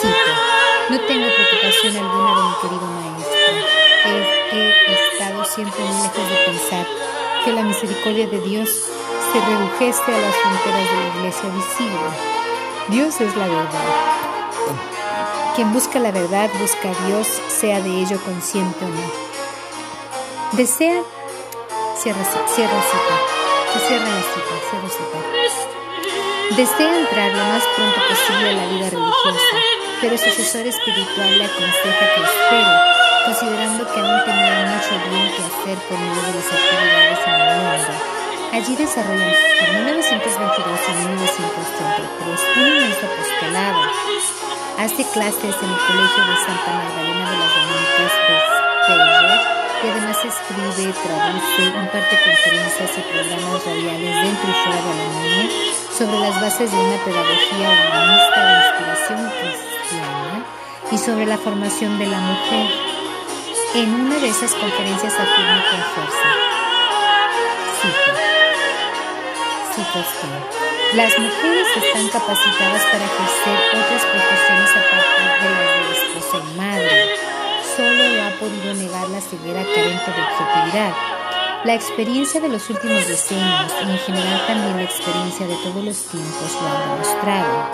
Cito, 0.00 0.32
no 0.88 1.00
tengo 1.00 1.26
preocupación 1.28 1.96
alguna 1.98 2.34
de 2.34 2.42
mi 2.42 2.54
querido 2.62 2.86
maestro. 2.86 3.36
He, 4.06 5.12
estado 5.12 5.44
siempre 5.44 5.84
muy 5.84 6.02
lejos 6.02 6.30
de 6.30 6.36
pensar 6.46 6.86
que 7.44 7.52
la 7.52 7.62
misericordia 7.62 8.26
de 8.26 8.40
Dios 8.40 8.70
se 8.70 9.38
redujese 9.38 10.02
a 10.02 10.18
las 10.18 10.34
fronteras 10.34 10.90
de 10.90 10.96
la 10.96 11.16
iglesia 11.18 11.50
visible. 11.50 12.10
Dios 12.88 13.20
es 13.20 13.36
la 13.36 13.48
verdad. 13.48 13.84
Quien 15.56 15.72
busca 15.74 15.98
la 15.98 16.10
verdad 16.10 16.48
busca 16.58 16.88
a 16.88 17.06
Dios, 17.06 17.28
sea 17.48 17.82
de 17.82 17.90
ello 18.00 18.18
consciente 18.24 18.82
o 18.82 18.88
no. 18.88 19.12
Desea, 20.52 21.02
cierra, 21.96 22.24
cierra 22.46 22.82
cita 22.82 23.39
que 23.72 23.78
cierra 23.86 24.08
la 24.08 24.22
cita, 24.34 24.54
cierra 24.68 24.90
cita. 24.90 25.18
Desea 26.56 26.98
entrar 26.98 27.30
lo 27.30 27.44
más 27.44 27.62
pronto 27.76 28.00
posible 28.10 28.50
a 28.50 28.54
la 28.54 28.66
vida 28.66 28.90
religiosa, 28.90 29.56
pero 30.00 30.18
su 30.18 30.28
asesor 30.28 30.66
espiritual 30.66 31.38
le 31.38 31.44
aconseja 31.44 32.04
que 32.14 32.22
espere, 32.26 32.74
considerando 33.26 33.86
que 33.86 34.00
aún 34.00 34.24
tendrá 34.26 34.74
mucho 34.74 34.94
bien 35.10 35.30
que 35.30 35.42
hacer 35.46 35.78
por 35.86 35.98
medio 35.98 36.22
de 36.26 36.34
las 36.34 36.48
actividades 36.50 37.20
en 37.26 37.34
el 37.38 37.46
mundo. 37.62 37.92
Allí 38.50 38.74
desarrolla 38.74 39.30
entre 39.30 39.72
1922 39.78 40.80
y 40.82 40.92
1933 41.06 42.40
un 42.56 42.66
inmenso 42.66 43.06
apostolado. 43.06 43.80
Hace 44.78 45.02
clases 45.14 45.54
en 45.62 45.70
el 45.70 45.80
Colegio 45.86 46.22
de 46.26 46.36
Santa 46.42 46.70
Magdalena 46.74 47.30
de 47.30 47.38
las 47.38 47.52
Dominicas 47.54 48.12
de 48.26 48.34
Speyer 48.82 49.59
y 49.82 49.88
además 49.88 50.16
escribe, 50.24 50.92
traduce, 50.92 51.62
imparte 51.62 52.16
conferencias 52.18 52.90
y 52.96 53.00
programas 53.00 53.64
radiales 53.64 54.14
dentro 54.22 54.50
y 54.50 54.56
fuera 54.62 54.82
de 54.82 54.90
Alemania 54.90 55.50
sobre 55.96 56.18
las 56.18 56.40
bases 56.40 56.70
de 56.70 56.76
una 56.76 56.96
pedagogía 57.04 57.68
humanista 57.70 58.40
de 58.46 58.52
inspiración 58.60 59.32
cristiana 59.40 60.44
y 60.90 60.98
sobre 60.98 61.26
la 61.26 61.38
formación 61.38 61.98
de 61.98 62.06
la 62.06 62.18
mujer. 62.18 62.66
En 63.74 63.94
una 63.94 64.18
de 64.18 64.28
esas 64.28 64.52
conferencias 64.54 65.14
afirma 65.14 65.64
con 65.70 65.80
fuerza, 65.94 66.28
cito, 67.80 68.12
cito 69.74 70.60
las 70.94 71.16
mujeres 71.16 71.68
están 71.76 72.08
capacitadas 72.08 72.82
para 72.82 73.04
ejercer 73.04 73.78
otras 73.78 74.04
profesiones 74.06 74.70
aparte 74.70 75.22
de 75.40 75.50
las 75.54 75.70
de 75.76 75.89
la 79.20 79.28
severa 79.28 79.62
carente 79.74 80.10
de 80.10 80.22
objetividad. 80.22 80.92
La 81.64 81.74
experiencia 81.74 82.40
de 82.40 82.48
los 82.48 82.70
últimos 82.70 83.06
decenios 83.06 83.72
y 83.84 83.90
en 83.90 83.98
general 83.98 84.46
también 84.46 84.76
la 84.78 84.84
experiencia 84.84 85.46
de 85.46 85.56
todos 85.56 85.84
los 85.84 85.98
tiempos 86.08 86.56
lo 86.56 86.66
han 86.66 86.80
demostrado. 86.88 87.68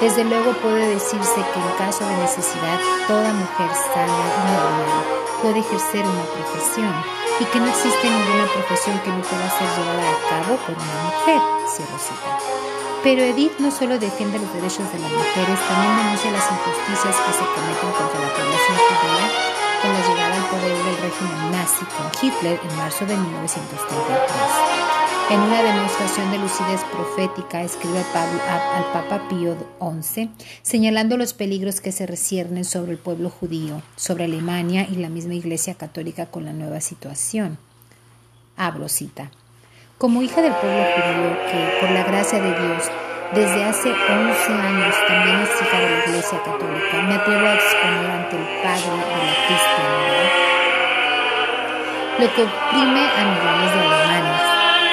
Desde 0.00 0.24
luego 0.24 0.52
puede 0.54 0.88
decirse 0.94 1.38
que 1.38 1.60
en 1.60 1.70
caso 1.78 2.02
de 2.04 2.16
necesidad 2.16 2.78
toda 3.06 3.32
mujer 3.32 3.70
sana 3.94 4.10
y 4.10 4.50
normal 4.50 5.04
puede 5.40 5.60
ejercer 5.60 6.02
una 6.02 6.26
profesión 6.34 6.94
y 7.38 7.44
que 7.44 7.60
no 7.60 7.68
existe 7.68 8.10
ninguna 8.10 8.46
profesión 8.50 8.98
que 8.98 9.10
no 9.10 9.22
pueda 9.22 9.48
ser 9.54 9.68
llevada 9.78 10.02
a 10.02 10.18
cabo 10.26 10.56
por 10.66 10.74
una 10.74 10.98
mujer, 11.06 11.40
cierro 11.70 11.98
cita. 11.98 12.32
Pero 13.04 13.22
Edith 13.22 13.54
no 13.60 13.70
solo 13.70 13.98
defiende 14.00 14.40
los 14.40 14.52
derechos 14.52 14.90
de 14.90 14.98
las 14.98 15.12
mujeres, 15.12 15.58
también 15.62 15.94
denuncia 15.94 16.34
las 16.34 16.50
injusticias 16.50 17.14
que 17.22 17.32
se 17.38 17.46
cometen 17.54 17.90
contra 17.94 18.18
la 18.18 18.30
población 18.34 18.76
judía 18.82 19.57
con 19.82 19.92
la 19.92 20.08
llegada 20.08 20.36
al 20.36 20.50
poder 20.50 20.76
del 20.76 20.96
régimen 21.02 21.52
nazi 21.52 21.84
con 21.84 22.10
Hitler 22.20 22.60
en 22.62 22.76
marzo 22.76 23.06
de 23.06 23.16
1933. 23.16 24.78
En 25.30 25.40
una 25.40 25.62
demostración 25.62 26.30
de 26.30 26.38
lucidez 26.38 26.80
profética 26.90 27.62
escribe 27.62 27.98
al 27.98 28.84
Papa 28.92 29.28
Pío 29.28 29.56
XI, 29.78 30.30
señalando 30.62 31.16
los 31.16 31.34
peligros 31.34 31.80
que 31.80 31.92
se 31.92 32.06
reciernen 32.06 32.64
sobre 32.64 32.92
el 32.92 32.98
pueblo 32.98 33.28
judío, 33.28 33.82
sobre 33.96 34.24
Alemania 34.24 34.86
y 34.90 34.96
la 34.96 35.10
misma 35.10 35.34
Iglesia 35.34 35.74
Católica 35.74 36.26
con 36.26 36.44
la 36.44 36.52
nueva 36.52 36.80
situación. 36.80 37.58
Abro 38.56 38.88
cita. 38.88 39.30
Como 39.98 40.22
hija 40.22 40.40
del 40.40 40.54
pueblo 40.54 40.82
judío 40.82 41.36
que, 41.50 41.80
por 41.80 41.90
la 41.90 42.04
gracia 42.04 42.40
de 42.40 42.48
Dios, 42.48 42.84
desde 43.34 43.64
hace 43.64 43.90
11 43.90 44.52
años 44.52 44.94
también 45.06 45.40
es 45.40 45.50
hija 45.60 45.78
de 45.78 45.87
Católica. 46.36 46.96
Me 47.08 47.14
atrevo 47.14 47.46
a 47.46 47.54
exponer 47.54 48.10
ante 48.10 48.36
el 48.36 48.44
Padre 48.62 48.90
de 48.90 48.96
la 48.98 49.34
cristiandad 49.46 50.48
lo 52.18 52.26
que 52.34 52.42
oprime 52.42 53.04
a 53.16 53.24
millones 53.24 53.72
de 53.72 53.80
alemanes. 53.80 54.42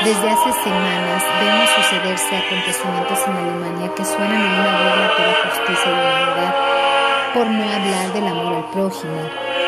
Desde 0.06 0.30
hace 0.30 0.54
semanas 0.64 1.24
vemos 1.42 1.70
sucederse 1.72 2.38
acontecimientos 2.38 3.20
en 3.28 3.34
Alemania 3.36 3.92
que 3.96 4.06
suenan 4.06 4.42
a 4.42 4.54
una 4.62 4.72
burla 4.80 5.10
por 5.18 5.26
la 5.26 5.34
justicia 5.44 5.92
y 5.92 5.96
la 5.96 6.04
humanidad, 6.06 6.54
por 7.34 7.48
no 7.48 7.64
hablar 7.64 8.14
del 8.14 8.28
amor 8.28 8.54
al 8.54 8.66
prójimo. 8.70 9.20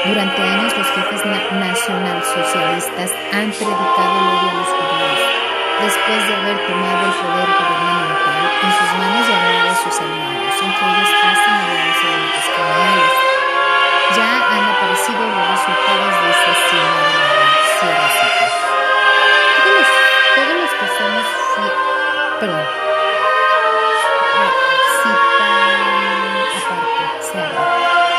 Durante 0.06 0.42
años 0.42 0.78
los 0.78 0.88
jefes 0.88 1.26
nacionalsocialistas 1.26 3.12
han 3.34 3.50
predicado 3.52 4.14
el 4.22 4.28
odio 4.38 4.48
a 4.48 4.54
los 4.54 4.70
judíos. 4.72 5.20
Después 5.82 6.28
de 6.28 6.34
haber 6.38 6.58
tomado 6.68 7.02
el 7.08 7.14
poder 7.18 7.50
gubernamental, 7.58 8.27
en 8.38 8.72
sus 8.72 8.92
manos 8.98 9.28
llevará 9.28 9.72
a 9.72 9.76
sus 9.76 10.00
animales, 10.02 10.54
incluidos 10.62 11.10
hasta 11.10 11.52
animales 11.54 11.96
eventos 12.04 12.46
comunales. 12.56 13.14
Ya 14.16 14.30
han 14.50 14.64
aparecido 14.72 15.20
los 15.20 15.44
resultados 15.52 16.14
de 16.22 16.30
este 16.32 16.52
cine 16.70 16.98
de. 17.08 17.38
Todos, 19.64 19.88
todos 20.36 20.56
los 20.62 20.72
que 20.72 20.88
somos, 20.98 21.26
perdón, 22.40 22.66
ah, 24.36 24.52
aparte. 24.58 24.68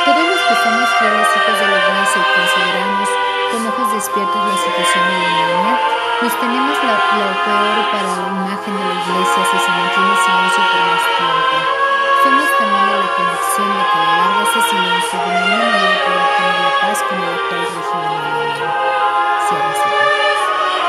Todos 0.04 0.24
los 0.28 0.40
que 0.40 0.54
somos 0.62 0.88
fieles 0.98 1.28
hijos 1.36 1.56
de 1.58 1.66
la 1.68 1.78
iglesia 1.78 2.18
y 2.18 2.26
consideramos 2.38 3.08
con 3.50 3.60
ojos 3.66 3.92
despiertos 3.94 4.40
la 4.46 4.58
situación 4.58 5.02
de 5.08 5.12
la 5.12 5.18
humanidad, 5.18 5.97
nos 6.20 6.34
tenemos 6.40 6.76
lo, 6.82 6.90
lo 6.90 7.28
peor 7.46 7.78
para 7.94 8.10
la 8.10 8.26
imagen 8.26 8.74
de 8.74 8.84
la 8.84 8.94
iglesia 8.98 9.40
si 9.50 9.58
se 9.58 9.70
mantiene 9.70 10.14
silencio 10.18 10.62
por 10.66 10.82
más 10.90 11.04
tiempo. 11.14 11.56
Somos 12.22 12.48
también 12.58 12.86
la 12.90 13.08
convicción 13.14 13.68
de 13.70 13.82
que 13.86 13.98
a 13.98 14.02
lo 14.02 14.12
largo 14.18 14.40
ese 14.42 14.60
silencio 14.66 15.14
de 15.14 15.30
ninguna 15.30 15.66
manera 15.78 16.10
obtener 16.18 16.56
la 16.58 16.72
paz 16.82 16.98
con 17.06 17.18
el 17.22 17.30
actual 17.38 17.64
régimen 17.70 18.12
alemán. 18.18 18.74
Cierra 19.46 19.72
cita. 19.78 20.04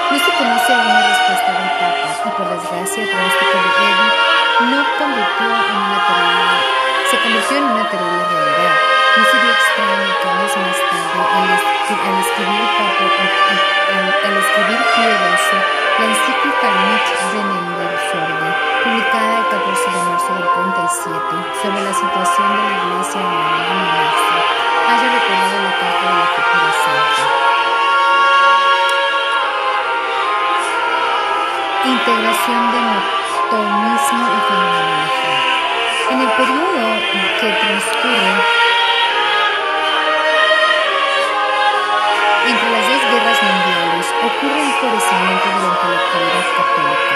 No 0.09 0.17
se 0.17 0.31
conoce 0.33 0.71
una 0.73 1.01
respuesta 1.13 1.51
del 1.53 1.71
Papa 1.77 2.09
y 2.25 2.29
por 2.33 2.47
desgracia 2.49 3.03
el 3.03 3.09
pronóstico 3.09 3.57
de 3.59 3.69
Eddie 3.85 4.39
no 4.59 4.79
convirtió 4.97 5.45
en 5.45 5.77
una 5.77 5.99
terrible, 6.09 6.57
se 7.09 7.15
convirtió 7.21 7.57
en 7.57 7.63
una 7.63 7.89
terrible 7.89 8.23
realidad. 8.33 8.98
No 9.17 9.25
sería 9.25 9.51
extraño 9.51 10.09
que 10.21 10.29
años 10.29 10.53
más 10.57 10.77
tarde, 10.89 11.19
al, 11.33 11.49
escribir 11.49 12.13
al, 14.23 14.37
escribir 14.37 14.79
Pío 14.95 15.09
la 15.09 16.05
encíclica 16.05 16.67
Mit 16.85 17.05
Venender 17.33 17.93
Sorge, 18.11 18.49
publicada 18.83 19.33
el 19.39 19.45
14 19.49 19.89
de 19.89 20.01
marzo 20.05 20.29
del 20.35 20.47
37, 20.53 21.25
sobre 21.61 21.81
la 21.81 21.93
situación 21.93 22.47
de 22.53 22.61
la 22.61 22.77
iglesia 22.77 23.19
en 23.19 23.27
la 23.27 23.41
Maestra, 23.89 24.39
haya 24.89 25.07
recordado 25.09 25.57
la 25.63 25.73
carta 25.79 26.05
de 26.05 26.15
la 26.19 26.27
futura 26.29 26.71
santa. 26.85 27.23
Integración 31.83 32.61
de 32.71 32.81
tomismo 33.49 34.25
y 34.29 34.39
fenomenología. 34.47 35.39
En 36.11 36.17
el 36.21 36.31
periodo 36.31 36.85
que 37.41 37.47
transcurre 37.49 38.68
ocurre 44.39 44.63
un 44.63 44.71
florecimiento 44.71 45.47
de 45.51 45.59
la 45.59 45.67
intelectualidad 45.67 46.47
católica. 46.55 47.15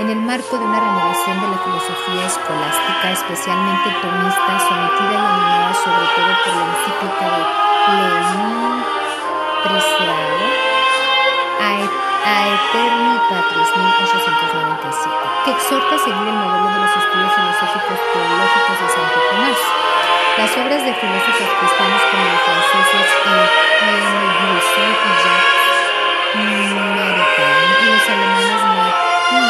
En 0.00 0.08
el 0.12 0.20
marco 0.20 0.58
de 0.58 0.64
una 0.68 0.80
renovación 0.80 1.40
de 1.40 1.48
la 1.48 1.58
filosofía 1.64 2.26
escolástica, 2.28 3.08
especialmente 3.08 3.88
tomista, 4.04 4.52
sometida 4.60 5.16
y 5.16 5.24
animada 5.32 5.72
sobre 5.72 6.04
todo 6.12 6.32
por 6.44 6.52
la 6.52 6.64
encíclica 6.76 7.24
de 7.32 7.40
León 7.96 8.84
XIII, 9.64 10.12
a 12.22 12.38
Eterni 12.52 13.16
Patris 13.32 13.70
1897, 13.72 15.08
que 15.44 15.50
exhorta 15.56 15.94
a 15.96 16.04
seguir 16.04 16.26
el 16.28 16.36
modelo 16.36 16.68
de 16.68 16.80
los 16.84 16.92
estudios 17.00 17.32
filosóficos 17.32 17.96
teológicos 18.12 18.76
de 18.76 18.88
Santo 18.92 19.18
Tomás. 19.24 19.60
Las 20.36 20.52
obras 20.60 20.84
de 20.84 20.92
filósofos 21.00 21.48
cristianos 21.48 22.02
como 22.12 22.24
los 22.28 22.40
franceses 22.44 23.08
Gilson 24.36 24.92
y 24.92 25.12
Jacques 25.24 25.71
Y 26.34 26.38
los 26.38 28.08
alemanes 28.08 28.62
Martin 28.64 29.44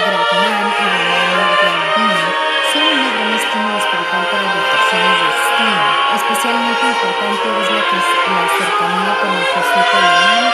Grabmann 0.00 0.68
y 0.68 0.86
Romano 0.90 1.54
Guardini 1.62 2.24
son 2.72 2.82
una 2.82 3.08
gran 3.14 3.30
estímulo 3.30 3.78
espiritual 3.78 4.24
para 4.30 4.42
las 4.42 4.54
reflexiones 4.56 5.16
de 5.20 5.30
Stein. 5.46 5.80
Especialmente 6.16 6.82
importante 6.86 7.46
es 7.60 7.66
la, 7.70 7.82
la 8.34 8.44
cercanía 8.58 9.12
con 9.20 9.30
el 9.30 9.44
jesuita 9.46 9.96
alemán 9.98 10.44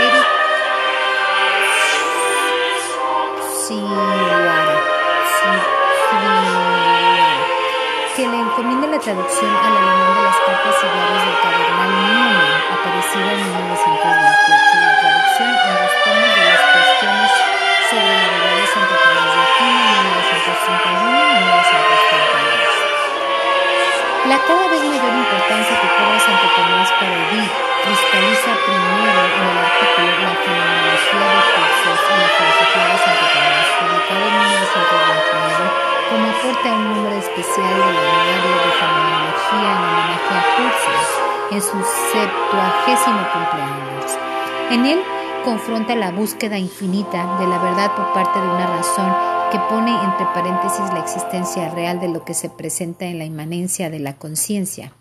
Erich 0.00 0.40
que 8.16 8.26
le 8.26 8.38
encomienda 8.38 8.86
la 8.88 8.98
traducción 8.98 9.50
al 9.50 9.76
alemán 9.76 10.14
de 10.16 10.22
las 10.22 10.36
cartas 10.44 10.74
y 10.82 10.86
diarios 10.92 11.24
del 11.24 11.40
cardenal 11.40 11.88
Newman, 11.88 12.50
aparecida 12.74 13.32
en 13.32 13.44
1928. 13.44 14.89
La 15.40 15.56
traducción 15.56 15.72
en 15.72 15.80
los 15.80 15.96
tomos 16.04 16.36
de 16.36 16.44
las 16.52 16.60
cuestiones 16.68 17.32
sobre 17.88 18.12
la 18.12 18.28
verdad 18.28 18.60
de 18.60 18.60
de 18.60 19.40
Aquino 19.40 19.80
en 19.80 20.04
1931 20.04 21.00
y 21.00 21.40
1932. 21.40 22.68
La 24.28 24.36
cada 24.44 24.68
vez 24.68 24.84
mayor 24.84 25.16
importancia 25.16 25.80
que 25.80 25.88
cobra 25.96 26.20
Santo 26.20 26.44
Tomás 26.44 26.92
para 26.92 27.16
Edith 27.24 27.48
cristaliza 27.56 28.52
primero 28.68 29.20
en 29.32 29.44
el 29.48 29.56
artículo 29.64 30.12
La 30.20 30.36
fenomenología 30.44 31.24
de 31.24 31.40
cursos 31.56 32.00
y 32.04 32.20
la 32.20 32.28
filosofía 32.36 32.84
de 32.84 33.00
Santo 33.00 33.24
Tomás, 33.32 33.64
publicado 33.80 34.20
en 34.20 34.36
1929 34.44 35.88
como 36.04 36.28
aporte 36.36 36.68
a 36.68 36.76
un 36.76 36.84
número 36.84 37.16
especial 37.16 37.80
del 37.80 37.96
anuario 37.96 38.60
de 38.60 38.72
fenomenología 38.76 39.72
en 39.72 39.88
homenaje 39.88 40.36
a 40.36 40.44
Cursos 40.52 41.08
en 41.48 41.64
su 41.64 41.80
septuagésimo 42.12 43.24
cumpleaños. 43.32 44.20
En 44.68 44.84
él 44.84 45.00
confronta 45.44 45.94
la 45.94 46.10
búsqueda 46.10 46.58
infinita 46.58 47.38
de 47.38 47.46
la 47.46 47.58
verdad 47.58 47.94
por 47.94 48.12
parte 48.12 48.38
de 48.38 48.46
una 48.46 48.66
razón 48.66 49.12
que 49.50 49.58
pone 49.68 49.90
entre 49.90 50.26
paréntesis 50.26 50.92
la 50.92 51.00
existencia 51.00 51.70
real 51.70 52.00
de 52.00 52.08
lo 52.08 52.24
que 52.24 52.34
se 52.34 52.48
presenta 52.48 53.06
en 53.06 53.18
la 53.18 53.24
inmanencia 53.24 53.90
de 53.90 53.98
la 53.98 54.14
conciencia, 54.14 54.92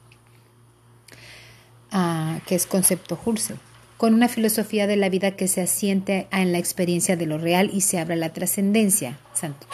uh, 1.91 2.39
que 2.45 2.55
es 2.55 2.65
concepto 2.65 3.19
Husserl, 3.23 3.59
con 3.97 4.13
una 4.13 4.27
filosofía 4.27 4.87
de 4.87 4.95
la 4.95 5.09
vida 5.09 5.31
que 5.31 5.47
se 5.47 5.61
asiente 5.61 6.27
en 6.31 6.51
la 6.51 6.57
experiencia 6.57 7.15
de 7.15 7.25
lo 7.25 7.37
real 7.37 7.69
y 7.73 7.81
se 7.81 7.99
abre 7.99 8.13
a 8.13 8.17
la 8.17 8.33
trascendencia. 8.33 9.19
Santo 9.33 9.67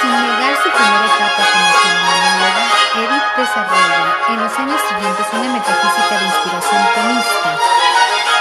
Sin 0.00 0.10
negar 0.10 0.56
su 0.56 0.70
primera 0.70 1.06
etapa 1.06 1.48
como 1.52 1.71
desarrolla 3.36 4.16
en 4.28 4.44
los 4.44 4.58
años 4.58 4.80
siguientes 4.88 5.26
una 5.32 5.52
metafísica 5.52 6.18
de 6.20 6.26
inspiración 6.26 6.82
tomista 6.94 7.50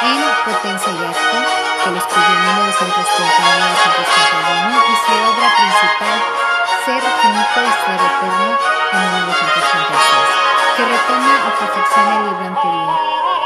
en 0.04 0.22
Potencia 0.44 0.92
y 0.92 1.06
Acto, 1.06 1.38
que 1.84 1.92
lo 1.92 1.98
escribió 1.98 2.28
en 2.28 2.44
1939-1941, 2.60 4.82
y 4.82 4.96
su 5.00 5.12
obra 5.32 5.48
principal, 5.56 6.20
Ser 6.82 6.98
finito 6.98 7.62
y 7.62 7.70
ser 7.86 8.02
eterno, 8.02 8.58
en 8.92 9.06
1936, 9.22 10.74
que 10.76 10.82
retoma 10.82 11.46
o 11.46 11.54
perfecciona 11.62 12.18
el 12.18 12.26
libro 12.26 12.42
anterior. 12.42 12.98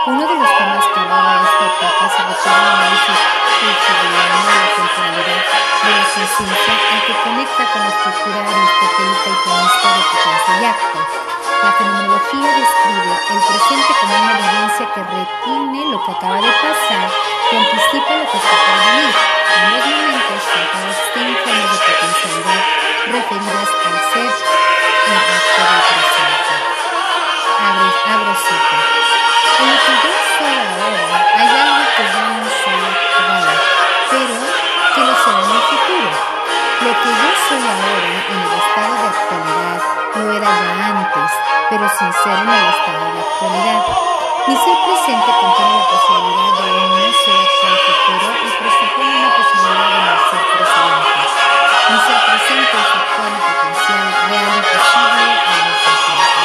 Uno 0.07 0.23
de 0.23 0.39
los 0.39 0.47
temas 0.55 0.87
que 0.87 1.03
aborda 1.03 1.43
esta 1.43 1.67
etapa 1.67 2.15
se 2.15 2.23
refiere 2.31 2.55
al 2.55 2.79
análisis 2.79 3.19
hegeliano 3.59 4.39
de 4.45 4.55
la 4.55 4.71
temporalidad 4.71 5.43
de 5.83 5.91
la 5.91 6.07
conciencia, 6.15 6.79
al 6.95 7.03
que 7.03 7.11
conecta 7.27 7.67
con 7.75 7.83
la 7.83 7.91
estructura 7.91 8.39
aristotélica 8.39 9.27
y 9.27 9.35
tomista 9.43 9.87
de 9.91 9.99
potencia 10.15 10.55
y 10.55 10.63
acto. 10.65 11.24
La 11.65 11.71
fenomenología 11.71 12.45
describe 12.45 13.09
el 13.33 13.41
presente 13.41 13.91
como 13.99 14.13
una 14.13 14.37
evidencia 14.37 14.85
que 14.93 15.01
retiene 15.01 15.81
lo 15.89 15.97
que 16.05 16.11
acaba 16.11 16.35
de 16.35 16.51
pasar 16.61 17.09
y 17.51 17.55
anticipa 17.57 18.13
lo 18.21 18.25
que 18.29 18.37
está 18.37 18.55
por 18.65 18.77
venir. 18.85 19.09
Ambos 19.65 19.85
momentos 19.89 20.45
son 20.45 20.61
distintas 20.85 21.41
formas 21.41 21.71
de 21.73 21.77
potencialidad 21.89 22.61
referidas 23.09 23.69
al 23.81 23.97
ser 24.13 24.29
en 25.09 25.17
acto 25.25 25.61
del 25.65 25.81
presente. 25.89 26.53
Abro, 27.65 27.89
abro 28.13 28.33
cita. 28.45 28.77
En 29.57 29.65
lo 29.65 29.77
que 29.81 29.93
yo 30.05 30.11
soy 30.37 30.53
ahora, 30.69 31.17
hay 31.33 31.49
algo 31.65 31.81
que 31.97 32.03
yo 32.13 32.21
no 32.29 32.45
soy 32.61 32.84
Lo 36.75 36.91
que 36.91 37.07
yo 37.07 37.29
soy 37.47 37.63
ahora 37.63 38.11
en 38.27 38.35
el 38.35 38.51
estado 38.51 38.93
de 38.99 39.07
actualidad 39.07 39.79
lo 40.15 40.31
era 40.31 40.49
ya 40.59 40.87
antes, 40.91 41.31
pero 41.69 41.87
sin 41.87 42.11
ser 42.11 42.35
en 42.35 42.49
el 42.51 42.67
estado 42.67 43.05
de 43.15 43.19
actualidad. 43.23 43.81
Mi 44.45 44.55
ser 44.59 44.77
presente 44.83 45.31
contiene 45.39 45.71
la 45.71 45.87
posibilidad 45.87 46.51
de 46.59 46.67
un 46.75 46.91
no 46.99 47.11
ser 47.15 47.37
actual 47.47 47.77
futuro 47.79 48.27
y 48.43 48.49
presupone 48.59 49.13
una 49.15 49.31
posibilidad 49.39 49.87
de 49.87 50.01
no 50.03 50.15
ser 50.27 50.43
presente. 50.51 51.15
Mi 51.89 51.97
ser 52.05 52.19
presente 52.27 52.75
es 52.75 52.91
actual 52.91 53.31
y 53.31 53.41
potencial, 53.45 54.07
real 54.27 54.51
y 54.51 54.63
posible 54.75 55.23
al 55.47 55.59
mismo 55.63 55.93
tiempo. 56.05 56.39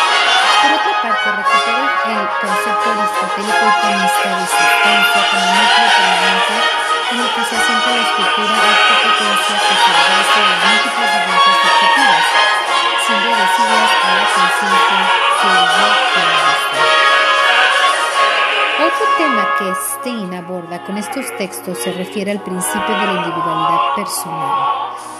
Por 0.62 0.70
otra 0.78 0.94
parte, 1.02 1.26
recupera 1.42 1.84
el 2.06 2.26
concepto 2.38 2.86
aristotélico 2.86 3.64
y 3.66 3.74
tomista 3.82 4.28
de 4.30 4.42
existencia 4.46 5.20
como 5.26 5.46
núcleo 5.58 5.88
permanente 5.90 6.89
el 7.18 7.28
que 7.34 7.44
se 7.44 7.56
asienta 7.56 7.90
la 7.90 8.02
estructura 8.02 8.54
de 8.54 8.70
esta 8.70 8.94
potencia 9.02 9.56
que 9.58 9.74
se 9.82 9.90
basa 9.90 10.38
en 10.40 10.54
múltiples 10.70 11.10
vivencias 11.10 11.58
objetivas, 11.70 12.24
sin 13.04 13.18
reducirlas 13.26 13.90
a 14.04 14.14
la 14.14 14.24
conciencia 14.30 14.80
que 14.86 15.02
tiene 15.42 15.70
Otro 18.86 19.04
tema 19.18 19.42
que 19.58 19.66
Stein 19.74 20.30
aborda 20.34 20.76
con 20.84 20.98
estos 20.98 21.26
textos 21.36 21.78
se 21.78 21.90
refiere 21.92 22.30
al 22.30 22.42
principio 22.42 22.96
de 22.96 23.06
la 23.06 23.12
individualidad 23.12 23.94
personal. 23.96 24.70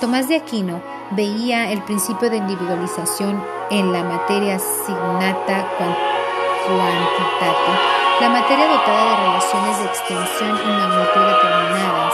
Tomás 0.01 0.29
de 0.29 0.37
Aquino 0.37 0.81
veía 1.11 1.73
el 1.73 1.83
principio 1.83 2.31
de 2.31 2.37
individualización 2.37 3.45
en 3.71 3.93
la 3.93 4.05
materia 4.05 4.61
signata 4.61 5.67
quantitatis, 6.67 8.00
la 8.21 8.29
materia 8.29 8.69
dotada 8.69 9.05
de 9.11 9.17
relaciones 9.17 9.79
de 9.79 9.85
extensión 9.87 10.53
y 10.53 10.69
magnitud 10.69 11.25
determinadas, 11.25 12.13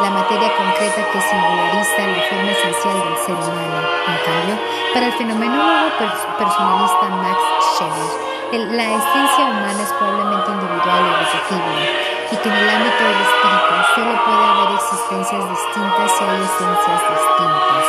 la 0.00 0.10
materia 0.10 0.54
concreta 0.54 1.02
que 1.10 1.20
singulariza 1.20 2.06
la 2.06 2.22
forma 2.30 2.50
esencial 2.52 2.94
del 3.02 3.16
ser 3.26 3.34
humano. 3.34 3.78
En 4.06 4.18
cambio, 4.22 4.54
para 4.94 5.06
el 5.06 5.12
fenomenólogo 5.14 5.98
personalista 6.38 7.06
Max 7.10 7.40
Scheler, 7.74 8.70
la 8.70 8.86
esencia 8.86 9.44
humana 9.50 9.82
es 9.82 9.92
probablemente 9.98 10.46
individual 10.46 11.02
y 11.02 11.12
repetible, 11.26 11.82
y 12.30 12.36
que 12.38 12.48
en 12.48 12.54
el 12.54 12.70
ámbito 12.70 13.02
del 13.02 13.18
espíritu 13.18 13.74
solo 13.98 14.14
puede 14.24 14.44
haber 14.46 14.70
existencias 14.78 15.42
distintas 15.42 16.06
si 16.14 16.22
hay 16.22 16.38
esencias 16.38 17.00
distintas. 17.02 17.84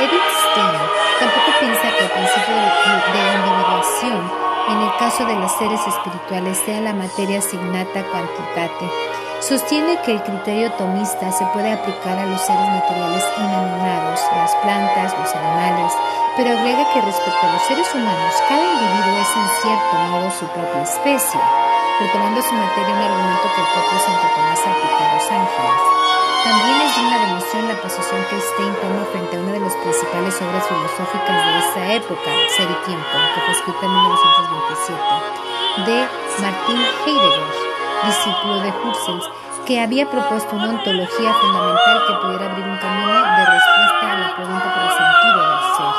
Edith 0.00 0.30
Stein 0.48 0.80
tampoco 1.20 1.50
piensa 1.60 1.86
que 1.92 2.04
el 2.08 2.10
principio 2.10 2.54
de, 2.56 3.20
individuación 3.36 4.51
en 4.68 4.78
el 4.78 4.96
caso 4.98 5.24
de 5.24 5.36
los 5.36 5.50
seres 5.52 5.80
espirituales 5.86 6.58
sea 6.64 6.80
la 6.80 6.92
materia 6.92 7.40
signata 7.40 8.04
quantitate. 8.10 8.90
Sostiene 9.40 9.98
que 10.04 10.12
el 10.12 10.22
criterio 10.22 10.70
tomista 10.72 11.32
se 11.32 11.44
puede 11.46 11.72
aplicar 11.72 12.18
a 12.18 12.26
los 12.26 12.40
seres 12.40 12.68
materiales 12.68 13.24
inanimados, 13.38 14.20
las 14.36 14.54
plantas, 14.56 15.18
los 15.18 15.34
animales, 15.34 15.92
pero 16.36 16.50
agrega 16.50 16.92
que 16.92 17.00
respecto 17.00 17.46
a 17.46 17.52
los 17.52 17.62
seres 17.62 17.94
humanos, 17.94 18.34
cada 18.48 18.62
individuo 18.62 19.20
es 19.20 19.36
en 19.36 19.62
cierto 19.62 19.96
modo 20.10 20.30
su 20.30 20.46
propia 20.46 20.82
especie 20.82 21.40
retomando 22.00 22.42
su 22.42 22.52
materia 22.54 22.94
un 22.94 23.00
argumento 23.00 23.48
que 23.54 23.60
el 23.60 23.66
propio 23.66 23.98
Santo 24.00 24.26
Tomás 24.34 24.60
aplicó 24.60 25.04
a 25.04 25.14
los 25.14 25.30
ángeles. 25.30 26.31
También 26.42 26.80
es 26.82 26.96
digna 26.96 27.18
de 27.18 27.26
mención 27.34 27.68
la 27.68 27.80
posición 27.80 28.18
que 28.28 28.40
Stein 28.40 28.74
toma 28.82 29.06
frente 29.12 29.36
a 29.36 29.40
una 29.40 29.52
de 29.52 29.60
las 29.60 29.76
principales 29.76 30.34
obras 30.42 30.66
filosóficas 30.66 31.38
de 31.38 31.58
esa 31.58 31.92
época, 31.94 32.30
Ser 32.56 32.66
y 32.66 32.78
Tiempo, 32.82 33.14
que 33.34 33.40
fue 33.46 33.52
escrita 33.54 33.86
en 33.86 33.92
1927, 33.94 34.98
de 35.86 35.98
Martin 36.42 36.80
Heidegger, 37.06 37.46
discípulo 38.06 38.58
de 38.58 38.74
Husserl, 38.74 39.22
que 39.66 39.80
había 39.80 40.10
propuesto 40.10 40.56
una 40.56 40.70
ontología 40.70 41.32
fundamental 41.32 42.02
que 42.08 42.14
pudiera 42.26 42.46
abrir 42.50 42.66
un 42.66 42.78
camino 42.78 43.22
de 43.22 43.44
respuesta 43.46 44.02
a 44.02 44.18
la 44.18 44.34
pregunta 44.34 44.66
por 44.74 44.82
el 44.82 44.94
sentido 44.98 45.38
del 45.46 45.62
ser. 45.78 45.94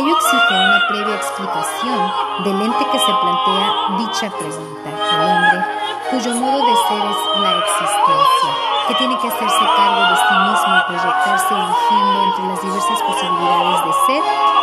Ello 0.00 0.16
exige 0.16 0.54
una 0.64 0.80
previa 0.88 1.14
explicación 1.14 2.00
del 2.44 2.62
ente 2.62 2.84
que 2.88 2.98
se 2.98 3.12
plantea 3.20 3.68
dicha 4.00 4.32
pregunta, 4.32 4.88
el 4.88 5.20
hombre, 5.28 5.60
cuyo 6.08 6.34
modo 6.40 6.56
de 6.56 6.76
ser 6.88 7.04
es 7.04 7.20
la 7.36 7.52
existencia, 7.60 8.77
que 8.88 8.94
tiene 8.94 9.18
que 9.18 9.28
hacerse 9.28 9.64
cargo 9.76 10.00
de 10.00 10.16
sí 10.16 10.34
mismo 10.48 10.72
y 10.72 10.82
proyectarse 10.88 11.52
eligiendo 11.52 12.22
entre 12.24 12.44
las 12.48 12.62
diversas 12.62 13.02
posibilidades 13.02 13.84
de 13.84 13.92
ser 14.08 14.22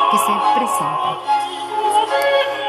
que 0.10 0.18
se 0.18 0.34
presentan. 0.58 1.16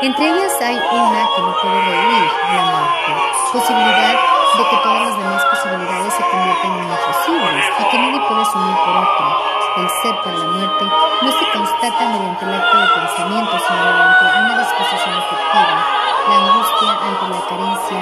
Entre 0.02 0.28
ellas 0.28 0.52
hay 0.60 0.76
una 0.76 1.22
que 1.32 1.40
no 1.40 1.56
puede 1.56 1.80
rehuir, 1.80 2.28
la 2.52 2.62
muerte, 2.68 3.12
posibilidad 3.52 4.12
de 4.12 4.64
que 4.68 4.76
todas 4.84 5.00
las 5.00 5.16
demás 5.16 5.44
posibilidades 5.46 6.12
se 6.12 6.22
conviertan 6.28 6.72
en 6.76 6.84
imposibles 6.92 7.64
y 7.80 7.84
que 7.88 7.98
nadie 8.04 8.20
puede 8.28 8.42
asumir 8.42 8.76
por 8.76 8.96
otro. 8.96 9.26
El 9.76 9.88
ser 10.02 10.14
para 10.20 10.36
la 10.36 10.44
muerte 10.44 10.84
no 10.84 11.32
se 11.32 11.44
constata 11.56 12.04
mediante 12.04 12.44
el 12.44 12.54
acto 12.54 12.76
de 12.76 12.86
pensamiento, 13.00 13.52
sino 13.64 13.80
mediante 13.80 14.24
una 14.44 14.58
disposición 14.60 15.14
efectiva, 15.24 15.76
la 16.28 16.36
angustia 16.36 16.90
ante 17.00 17.24
la 17.32 17.40
carencia, 17.48 18.00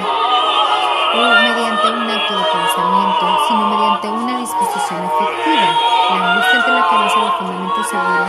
o 1.13 1.21
mediante 1.43 1.87
un 1.91 2.09
acto 2.09 2.33
de 2.37 2.45
pensamiento, 2.45 3.25
sino 3.47 3.67
mediante 3.67 4.07
una 4.09 4.37
disposición 4.39 5.03
efectiva, 5.03 5.69
la 6.09 6.31
angustia 6.31 6.59
ante 6.59 6.71
la 6.71 6.89
carencia 6.89 7.21
del 7.21 7.31
fundamento 7.33 7.83
seguro 7.83 8.25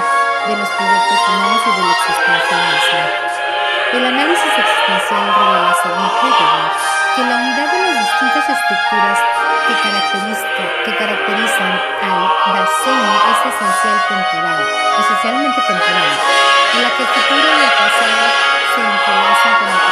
de 0.46 0.56
los 0.56 0.68
proyectos 0.68 1.20
humanos 1.28 1.60
y 1.66 1.70
de 1.70 1.82
la 1.86 1.92
existencia 1.92 2.56
misma. 2.56 3.26
El 3.92 4.04
análisis 4.06 4.52
existencial 4.58 5.24
revela, 5.34 5.74
según 5.82 6.10
Heidegger, 6.20 6.68
que 7.16 7.22
la 7.24 7.36
unidad 7.36 7.72
de 7.72 7.78
las 7.86 7.98
distintas 8.04 8.48
estructuras 8.50 9.18
que, 9.66 10.82
que 10.84 10.96
caracterizan 10.96 11.72
al 12.02 12.22
Dasein 12.54 13.06
es 13.30 13.54
esencial 13.54 13.98
temporal, 14.08 14.62
esencialmente 15.00 15.60
temporal, 15.62 16.10
en 16.74 16.82
la 16.82 16.90
que 16.96 17.02
el 17.02 17.08
futuro 17.08 17.46
y 17.46 17.64
el 17.64 17.74
pasado 17.74 18.22
se 18.74 18.80
entrelazan 18.80 19.54
con 19.58 19.68
el 19.68 19.85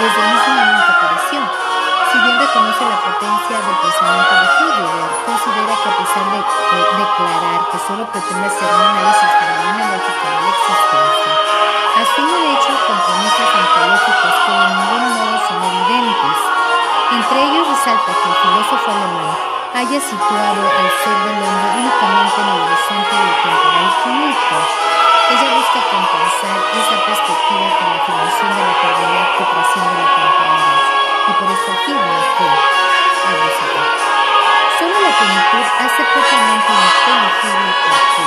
desde 0.00 0.16
el 0.16 0.32
mismo 0.32 0.80
que 0.80 0.92
apareció. 0.96 1.40
Si 2.08 2.16
bien 2.24 2.36
reconoce 2.40 2.84
la 2.88 2.98
potencia 3.04 3.56
del 3.60 3.76
pensamiento 3.84 4.32
de 4.40 4.46
Heidegger, 4.48 5.10
considera 5.28 5.72
que 5.76 5.88
a 5.92 5.96
pesar 6.00 6.24
de, 6.32 6.40
declarar 6.40 7.60
que 7.68 7.78
solo 7.84 8.02
pretende 8.08 8.46
hacer 8.48 8.64
un 8.64 8.80
análisis 8.80 9.30
para 9.36 9.54
una 9.60 9.84
lógica 9.92 10.24
de 10.24 10.40
la 10.40 10.50
existencia, 10.56 11.32
asume 12.00 12.32
de 12.32 12.50
hecho 12.56 12.72
compromisos 12.80 13.48
ontológicos 13.60 14.34
que 14.40 14.52
de 14.56 14.66
ningún 14.72 15.04
modo 15.20 15.36
son 15.44 15.60
evidentes. 15.68 16.36
Entre 17.12 17.38
ellos 17.44 17.64
resalta 17.68 18.10
que 18.16 18.28
el 18.32 18.36
filósofo 18.40 18.88
alemán 18.88 19.36
haya 19.76 20.00
situado 20.00 20.62
al 20.64 20.88
ser 21.04 21.16
del 21.28 21.38
hombre 21.44 21.68
únicamente 21.76 22.38
en 22.40 22.48
el 22.48 22.60
horizonte 22.64 23.14
del 23.20 23.34
temporal 23.44 23.88
finito. 24.00 24.89
Ella 25.30 25.46
busca 25.54 25.78
compensar 25.78 26.58
esa 26.74 26.96
perspectiva 27.06 27.66
con 27.78 27.86
la 27.86 28.02
afirmación 28.02 28.50
de 28.50 28.62
la 28.66 28.72
eternidad 28.74 29.26
que 29.38 29.44
trasciende 29.46 29.94
la 29.94 30.10
temporalidad 30.10 30.82
y 31.22 31.32
por 31.38 31.48
eso 31.54 31.70
afirma 31.70 32.18
que, 32.34 32.50
solo 34.74 34.96
la 34.98 35.12
plenitud 35.14 35.66
hace 35.86 36.02
propiamente 36.02 36.70
inteligible 36.74 37.70
por 37.78 37.94
ti. 38.10 38.26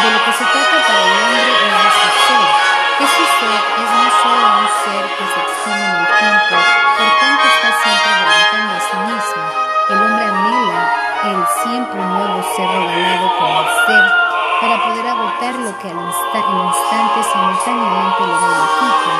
De 0.00 0.08
lo 0.08 0.24
que 0.24 0.32
se 0.32 0.44
trata 0.48 0.76
para 0.88 1.02
el 1.04 1.12
hombre 1.20 1.52
es 1.52 1.74
de 1.84 1.90
su 2.00 2.08
ser. 2.16 2.48
Ese 2.96 3.24
ser 3.28 3.60
es 3.84 3.90
no 3.92 4.08
solo 4.24 4.46
un 4.48 4.68
ser 4.88 5.04
que 5.04 5.24
se 5.28 5.38
extiende 5.44 5.84
en 5.84 6.00
el 6.00 6.08
tiempo, 6.16 6.54
por 6.96 7.10
tanto 7.20 7.44
está 7.44 7.68
siempre 7.76 8.08
adelantando 8.08 8.72
a 8.72 8.80
sí 8.88 8.96
mismo. 9.04 9.44
El 9.92 9.98
hombre 10.00 10.24
anhela 10.24 10.82
el 11.28 11.40
siempre 11.60 12.00
nuevo 12.00 12.40
ser 12.56 12.68
regalado 12.72 13.26
con 13.36 13.48
el 13.52 13.68
ser 13.84 14.27
para 14.60 14.76
poder 14.82 15.06
agotar 15.06 15.54
lo 15.54 15.78
que 15.78 15.88
al 15.88 15.98
instante 15.98 17.22
simultáneamente 17.22 18.26
le 18.26 18.34
da 18.34 18.48
la 18.58 18.66
quita. 18.78 19.14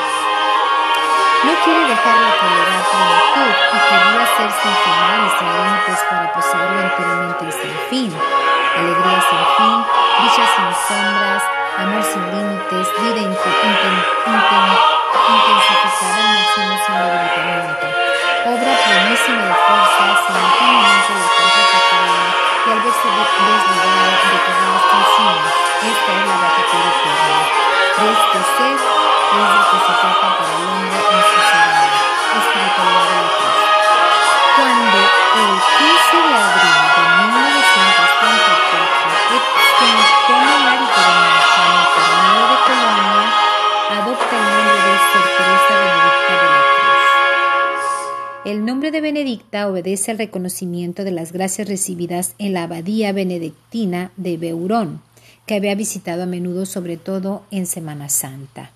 No 1.45 1.53
quiere 1.63 1.83
dejar 1.87 2.15
la 2.19 2.31
calidad 2.39 2.83
plenitud 2.91 3.53
y 3.71 3.79
querría 3.87 4.25
ser 4.35 4.51
sin 4.51 4.75
final 4.83 5.19
y 5.23 5.29
sin 5.39 5.47
límites 5.47 5.99
para 6.09 6.27
poseerlo 6.33 6.79
enteramente 6.81 7.43
y 7.47 7.51
sin 7.51 7.75
fin. 7.89 8.11
Alegría 8.75 9.21
sin 9.29 9.43
fin, 9.55 9.77
dicha 10.23 10.45
sin 10.55 10.71
sombras, 10.87 11.43
amor 11.77 12.03
sin 12.03 12.23
límites, 12.35 12.87
vida 12.99 13.19
intensificada 13.19 14.09
al 15.29 16.27
máximo 16.35 16.75
sin 16.85 16.95
debilitamiento. 16.99 17.87
Obra 18.43 18.73
plenísima 18.83 19.43
de 19.47 19.55
fuerza, 19.55 20.03
simultáneamente 20.27 21.11
la 21.15 21.27
contraatacarla 21.31 22.48
y 22.65 22.71
al 22.71 22.81
verse 22.81 23.07
desligada 23.07 24.19
de 24.19 24.37
todas 24.43 24.67
las 24.73 24.83
tensiones. 24.91 25.53
Esta 25.79 26.11
es 26.11 26.23
la 26.27 26.35
gratitud 26.39 26.83
eterna. 26.91 27.39
De 27.99 28.07
este 28.11 28.39
ser 28.57 28.75
es 28.75 29.47
de 29.53 29.61
que 29.69 29.79
se 29.79 29.93
trata 29.99 30.27
para 30.37 30.53
el 30.55 30.63
hombre 30.67 30.99
en 30.99 31.21
sagrada 31.39 31.99
espiritualidad 32.35 33.07
de 33.09 33.17
la 33.19 33.31
cruz. 33.39 33.59
Cuando 34.55 34.99
el 34.99 35.53
15 35.79 36.19
de 36.19 36.35
abril 36.35 36.79
de 36.95 37.03
1934 37.23 39.07
Epstein 39.39 39.99
toma 40.27 40.51
el 40.59 40.65
hábito 40.67 40.99
de 40.99 41.31
Colonia, 42.67 43.27
adopta 43.89 44.33
el 44.35 44.43
nombre 44.43 44.77
de 44.83 44.93
Ser 44.99 45.25
Teresa 45.37 45.75
de. 45.79 46.08
El 48.49 48.65
nombre 48.65 48.89
de 48.89 48.99
Benedicta 48.99 49.67
obedece 49.67 50.09
al 50.09 50.17
reconocimiento 50.17 51.03
de 51.03 51.11
las 51.11 51.31
gracias 51.31 51.67
recibidas 51.67 52.33
en 52.39 52.53
la 52.53 52.63
abadía 52.63 53.11
benedictina 53.13 54.11
de 54.17 54.37
Beurón, 54.37 55.03
que 55.45 55.53
había 55.53 55.75
visitado 55.75 56.23
a 56.23 56.25
menudo, 56.25 56.65
sobre 56.65 56.97
todo 56.97 57.43
en 57.51 57.67
Semana 57.67 58.09
Santa. 58.09 58.71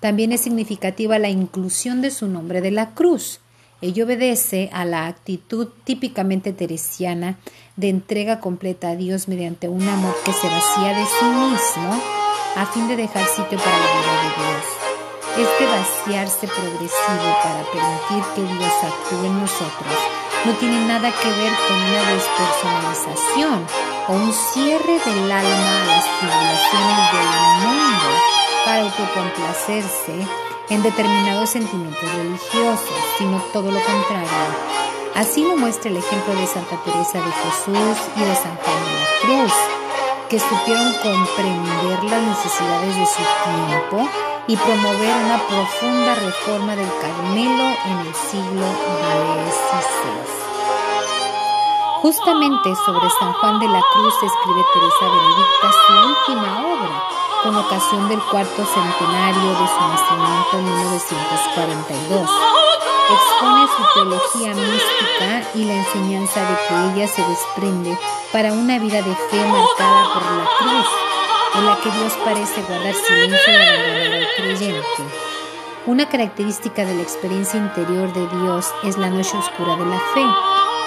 También 0.00 0.32
es 0.32 0.42
significativa 0.42 1.18
la 1.18 1.30
inclusión 1.30 2.02
de 2.02 2.10
su 2.10 2.28
nombre 2.28 2.60
de 2.60 2.70
la 2.70 2.90
cruz. 2.90 3.40
Ello 3.80 4.04
obedece 4.04 4.68
a 4.74 4.84
la 4.84 5.06
actitud 5.06 5.68
típicamente 5.84 6.52
teresiana 6.52 7.38
de 7.76 7.88
entrega 7.88 8.40
completa 8.40 8.90
a 8.90 8.96
Dios 8.96 9.26
mediante 9.26 9.68
un 9.68 9.88
amor 9.88 10.14
que 10.22 10.34
se 10.34 10.48
vacía 10.48 10.88
de 10.88 11.06
sí 11.06 11.24
mismo 11.24 11.98
a 12.56 12.66
fin 12.74 12.86
de 12.88 12.96
dejar 12.96 13.24
sitio 13.24 13.58
para 13.58 13.78
la 13.78 13.86
vida 13.86 14.22
de 14.22 14.28
Dios. 14.36 14.87
Este 15.36 15.66
vaciarse 15.66 16.48
progresivo 16.48 17.28
para 17.42 17.62
permitir 17.72 18.24
que 18.34 18.42
Dios 18.42 18.72
actúe 18.82 19.26
en 19.26 19.40
nosotros 19.40 19.98
no 20.44 20.52
tiene 20.54 20.80
nada 20.86 21.10
que 21.10 21.28
ver 21.28 21.52
con 21.66 21.76
una 21.76 22.02
despersonalización 22.12 23.66
o 24.08 24.12
un 24.12 24.32
cierre 24.32 24.98
del 25.04 25.30
alma 25.30 25.82
a 25.82 25.86
las 25.86 26.04
tribulaciones 26.18 27.12
del 27.12 27.28
mundo 27.66 28.08
para 28.64 28.82
autocomplacerse 28.82 30.26
en 30.70 30.82
determinados 30.82 31.50
sentimientos 31.50 32.12
religiosos, 32.14 33.00
sino 33.18 33.40
todo 33.52 33.70
lo 33.70 33.80
contrario. 33.80 34.28
Así 35.14 35.44
lo 35.44 35.56
muestra 35.56 35.90
el 35.90 35.96
ejemplo 35.96 36.34
de 36.34 36.46
Santa 36.46 36.76
Teresa 36.84 37.18
de 37.18 37.32
Jesús 37.32 37.98
y 38.16 38.20
de 38.20 38.34
San 38.34 38.56
Juan 38.56 38.84
la 38.94 39.20
Cruz, 39.20 39.52
que 40.28 40.38
supieron 40.38 40.92
comprender 40.94 42.04
las 42.04 42.22
necesidades 42.22 42.96
de 42.96 43.06
su 43.06 43.22
tiempo 43.44 44.08
y 44.48 44.56
promover 44.56 45.14
una 45.26 45.38
profunda 45.46 46.14
reforma 46.14 46.74
del 46.74 46.90
Carmelo 47.02 47.64
en 47.84 47.98
el 47.98 48.14
siglo 48.14 48.64
XVI. 48.64 50.08
Justamente 52.00 52.74
sobre 52.86 53.10
San 53.20 53.34
Juan 53.34 53.60
de 53.60 53.68
la 53.68 53.82
Cruz 53.92 54.14
escribe 54.14 54.64
Teresa 54.72 55.04
Benedicta 55.04 55.70
su 55.86 55.92
última 56.08 56.60
obra, 56.64 57.04
con 57.42 57.56
ocasión 57.56 58.08
del 58.08 58.20
cuarto 58.22 58.64
centenario 58.64 59.50
de 59.50 59.68
su 59.68 59.80
nacimiento 59.86 60.58
en 60.58 60.64
1942. 60.64 62.30
Expone 63.10 63.68
su 63.76 63.82
teología 63.94 64.54
mística 64.54 65.50
y 65.54 65.64
la 65.64 65.74
enseñanza 65.74 66.40
de 66.40 66.56
que 66.56 66.74
ella 66.92 67.06
se 67.08 67.22
desprende 67.22 67.98
para 68.32 68.52
una 68.54 68.78
vida 68.78 69.02
de 69.02 69.14
fe 69.14 69.44
marcada 69.44 70.04
por 70.14 70.22
la 70.22 70.44
cruz, 70.58 70.86
en 71.54 71.66
la 71.66 71.76
que 71.76 71.90
Dios 71.90 72.12
parece 72.24 72.62
guardar 72.62 72.94
silencio 72.94 73.52
y 74.22 74.40
creyente. 74.40 75.02
Una 75.86 76.08
característica 76.08 76.84
de 76.84 76.94
la 76.94 77.02
experiencia 77.02 77.58
interior 77.58 78.12
de 78.12 78.26
Dios 78.38 78.66
es 78.84 78.98
la 78.98 79.10
noche 79.10 79.36
oscura 79.36 79.76
de 79.76 79.86
la 79.86 79.98
fe 80.14 80.26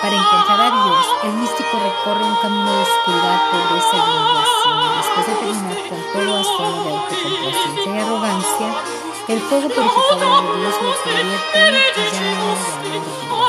para 0.01 0.15
encontrar 0.15 0.59
a 0.59 0.71
Dios, 0.71 1.05
el 1.25 1.33
místico 1.33 1.77
recorre 1.77 2.25
un 2.25 2.35
camino 2.41 2.73
de 2.73 2.81
oscuridad, 2.81 3.39
pobreza 3.51 3.97
y. 3.97 4.41
Después 4.97 5.27
de 5.27 5.33
terminar 5.35 5.77
con 5.89 5.99
todo 6.11 6.37
asomo 6.37 6.83
de 6.83 6.89
autocomplacencia 6.89 7.85
y 7.85 7.99
arrogancia, 7.99 8.67
el 9.27 9.39
fuego 9.41 9.69
purificador 9.69 10.41
de 10.41 10.59
Dios 10.59 10.75
lo 10.81 10.91
convierte 11.03 11.59
en 11.59 11.75
llama 12.13 13.40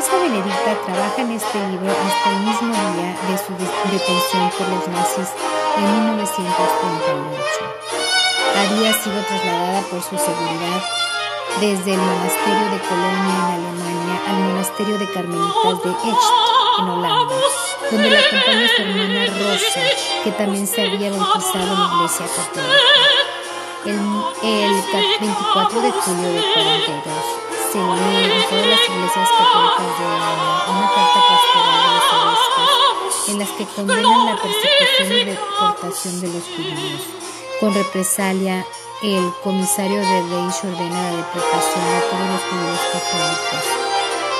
Teresa 0.00 0.16
Benedicta 0.16 0.72
trabaja 0.86 1.20
en 1.20 1.32
este 1.32 1.58
libro 1.68 1.92
hasta 1.92 2.30
el 2.30 2.38
mismo 2.40 2.72
día 2.72 3.12
de 3.28 3.36
su 3.36 3.52
detención 3.52 4.48
por 4.56 4.66
los 4.68 4.88
nazis 4.88 5.28
en 5.76 5.84
1938 5.84 7.44
había 8.56 8.92
sido 9.02 9.20
trasladada 9.28 9.82
por 9.90 10.00
su 10.00 10.16
seguridad 10.16 10.80
desde 11.60 11.92
el 11.92 12.00
monasterio 12.00 12.64
de 12.72 12.80
Colonia 12.88 13.36
en 13.36 13.60
Alemania 13.60 14.16
al 14.26 14.36
monasterio 14.40 14.96
de 14.96 15.12
Carmelitas 15.12 15.84
de 15.84 15.90
Echt 15.90 16.32
en 16.78 16.88
Holanda, 16.88 17.36
donde 17.90 18.10
la 18.10 18.20
acompaña 18.20 18.68
su 18.74 18.80
hermana 18.80 19.26
Rosa, 19.26 19.82
que 20.24 20.32
también 20.32 20.66
se 20.66 20.80
había 20.80 21.10
bautizado 21.10 21.74
en 21.74 21.78
la 21.78 21.90
iglesia 21.92 22.24
católica. 22.24 22.88
El, 23.84 24.00
el 24.48 24.72
24 25.20 25.80
de 25.82 25.90
julio 25.92 26.32
de 26.32 26.40
42 26.54 27.49
lee 27.78 28.24
en 28.24 28.48
todas 28.48 28.66
las 28.66 28.88
iglesias 28.88 29.28
católicas 29.38 29.90
de 29.98 30.06
una 30.72 30.88
carta 30.94 31.20
pastoral 31.30 31.78
de 31.84 31.90
los 31.94 32.06
obispos 32.18 33.28
en 33.28 33.38
las 33.38 33.48
que 33.50 33.64
condenan 33.66 34.26
la 34.26 34.36
persecución 34.36 35.12
y 35.12 35.24
deportación 35.24 36.20
de 36.20 36.28
los 36.28 36.44
judíos 36.44 37.20
con 37.60 37.74
represalia, 37.74 38.64
el 39.02 39.32
comisario 39.44 39.98
de 40.00 40.22
Reich 40.22 40.64
ordena 40.64 41.02
la 41.02 41.16
deportación 41.18 41.84
de 41.84 42.00
todos 42.08 42.26
los 42.32 42.42
judíos 42.48 42.80
católicos. 42.90 43.64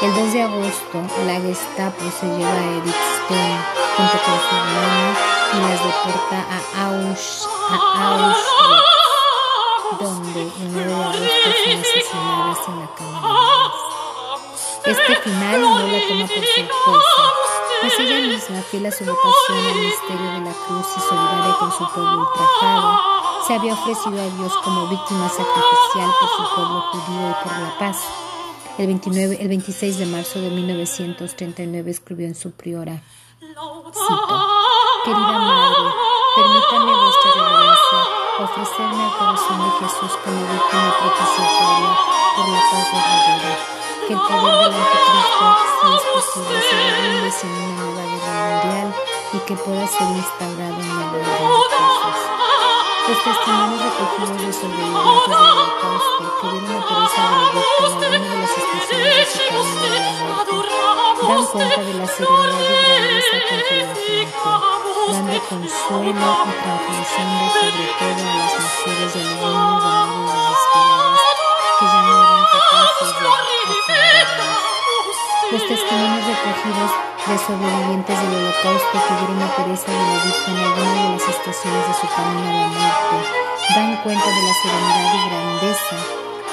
El 0.01 0.15
2 0.15 0.33
de 0.33 0.43
agosto, 0.43 1.03
la 1.27 1.39
Gestapo 1.41 2.05
se 2.19 2.27
lleva 2.27 2.51
a 2.51 2.65
Edith 2.81 2.97
Stein 3.21 3.59
junto 3.95 4.17
con 4.25 4.37
su 4.41 4.57
hermana 4.57 5.13
y 5.53 5.59
las 5.69 5.81
deporta 5.85 6.39
a, 6.49 6.87
Auschwitz, 6.87 7.45
donde 8.01 8.25
el 8.25 9.00
9 9.99 10.85
de 10.85 10.95
agosto 10.95 11.19
son 11.65 11.81
asesinadas 11.81 12.59
en 12.69 12.81
la 12.81 12.95
cámara 12.95 13.73
Este 14.85 15.17
final 15.17 15.61
no 15.61 15.87
la 15.87 16.09
toma 16.09 16.27
por 16.27 16.45
sorpresa, 16.47 17.23
pues 17.81 17.99
ella 17.99 18.21
misma, 18.29 18.63
fiel 18.63 18.87
a 18.87 18.93
su 18.93 19.05
vocación 19.05 19.59
al 19.59 19.75
misterio 19.75 20.31
de 20.33 20.41
la 20.41 20.53
cruz 20.53 20.87
y 20.97 21.01
solidaria 21.01 21.57
con 21.59 21.73
su 21.73 21.89
pueblo 21.93 22.21
ultrajado, 22.21 23.01
se 23.47 23.55
había 23.55 23.75
ofrecido 23.75 24.21
a 24.21 24.37
Dios 24.37 24.53
como 24.65 24.87
víctima 24.89 25.29
sacrificial 25.29 26.11
por 26.21 26.29
su 26.29 26.55
pueblo 26.55 26.81
judío 26.93 27.31
y 27.31 27.49
por 27.49 27.59
la 27.59 27.79
paz. 27.79 27.99
El, 28.79 28.87
29, 28.87 29.39
el 29.41 29.49
26 29.49 29.99
de 29.99 30.07
marzo 30.07 30.41
de 30.41 30.51
1939 30.51 31.91
escribió 31.91 32.27
en 32.27 32.35
su 32.35 32.53
priora, 32.53 33.03
cito, 33.41 34.47
Querida 35.05 35.39
Madre, 35.39 35.91
permítame 36.37 36.93
vuestra 36.93 37.33
reverencia 37.35 38.20
ofrecerme 38.45 39.05
al 39.05 39.19
corazón 39.19 39.59
de 39.59 39.71
Jesús 39.81 40.13
como 40.25 40.41
víctima 40.41 40.91
propiciatoria 40.99 41.93
por 42.37 42.49
la 42.49 42.61
paz 42.71 42.87
verdadera, 42.93 43.53
que 44.07 44.13
el 44.15 44.21
poder 44.21 44.55
del 44.65 44.75
anticristo, 44.81 45.47
si 45.81 45.87
es 45.95 46.05
posible, 46.15 46.63
se 46.63 46.77
derrumbe 46.77 47.31
sin 47.31 47.51
una 47.51 47.85
nueva 47.85 48.03
guerra 48.11 48.65
mundial 48.65 48.95
y 49.33 49.39
que 49.41 49.57
pueda 49.57 49.87
ser 49.87 50.09
instaurado 50.09 50.81
en 50.81 50.89
la 50.89 51.07
orden 51.07 51.23
de 51.23 51.67
cosas. 51.77 52.40
Los 53.09 53.25
testimonios 53.25 53.83
recogidos 53.83 54.47
de 54.47 54.53
sobrevivientes 54.53 55.29
del 55.29 55.37
holocausto 55.37 56.25
que 56.41 56.47
vieron 56.49 56.71
a 56.71 56.87
Teresa 56.87 57.23
Breivik 57.31 57.67
como 57.79 57.97
una 57.97 58.09
de 58.09 58.39
las 58.39 58.51
estaciones 58.51 59.15
de 59.17 59.25
su 59.27 59.39
camino 59.49 59.83
de 59.83 60.01
la 60.01 60.13
muerte 60.13 60.71
dan 61.27 61.47
cuenta 61.47 61.81
de 61.83 61.95
la 61.95 62.07
serenidad 62.07 62.61
y 62.61 62.77
grandeza 62.85 63.37
con 63.49 63.61
que 63.69 63.77
la 63.77 63.95
dando 65.13 65.39
consuelo 65.49 66.11
y 66.11 66.53
tranquilizando 66.63 67.45
sobre 67.61 67.87
todo 67.99 68.21
a 68.21 68.37
las 68.37 68.53
mujeres 68.61 69.11
del 69.15 69.31
mundo 69.37 69.89
de 69.91 70.31
desesperadas 70.31 71.23
que 71.79 71.85
ya 71.87 72.01
no 72.03 72.13
eran 72.21 72.45
capaces 72.53 73.13
de. 73.21 74.30
Testimonios 75.71 76.27
recogidos 76.27 76.91
de 77.31 77.39
sobrevivientes 77.47 78.19
del 78.19 78.35
holocausto 78.35 78.91
que 78.91 79.15
vieron 79.23 79.39
a 79.39 79.55
Teresa 79.55 79.87
Benedicta 79.87 80.51
en 80.51 80.59
alguna 80.67 80.95
de 80.99 81.11
las 81.15 81.29
estaciones 81.31 81.87
de 81.87 81.95
su 81.95 82.07
camino 82.11 82.43
a 82.43 82.55
la 82.59 82.67
muerte 82.75 83.17
dan 83.77 84.03
cuenta 84.03 84.27
de 84.27 84.43
la 84.43 84.55
serenidad 84.67 85.15
y 85.15 85.29
grandeza 85.31 85.97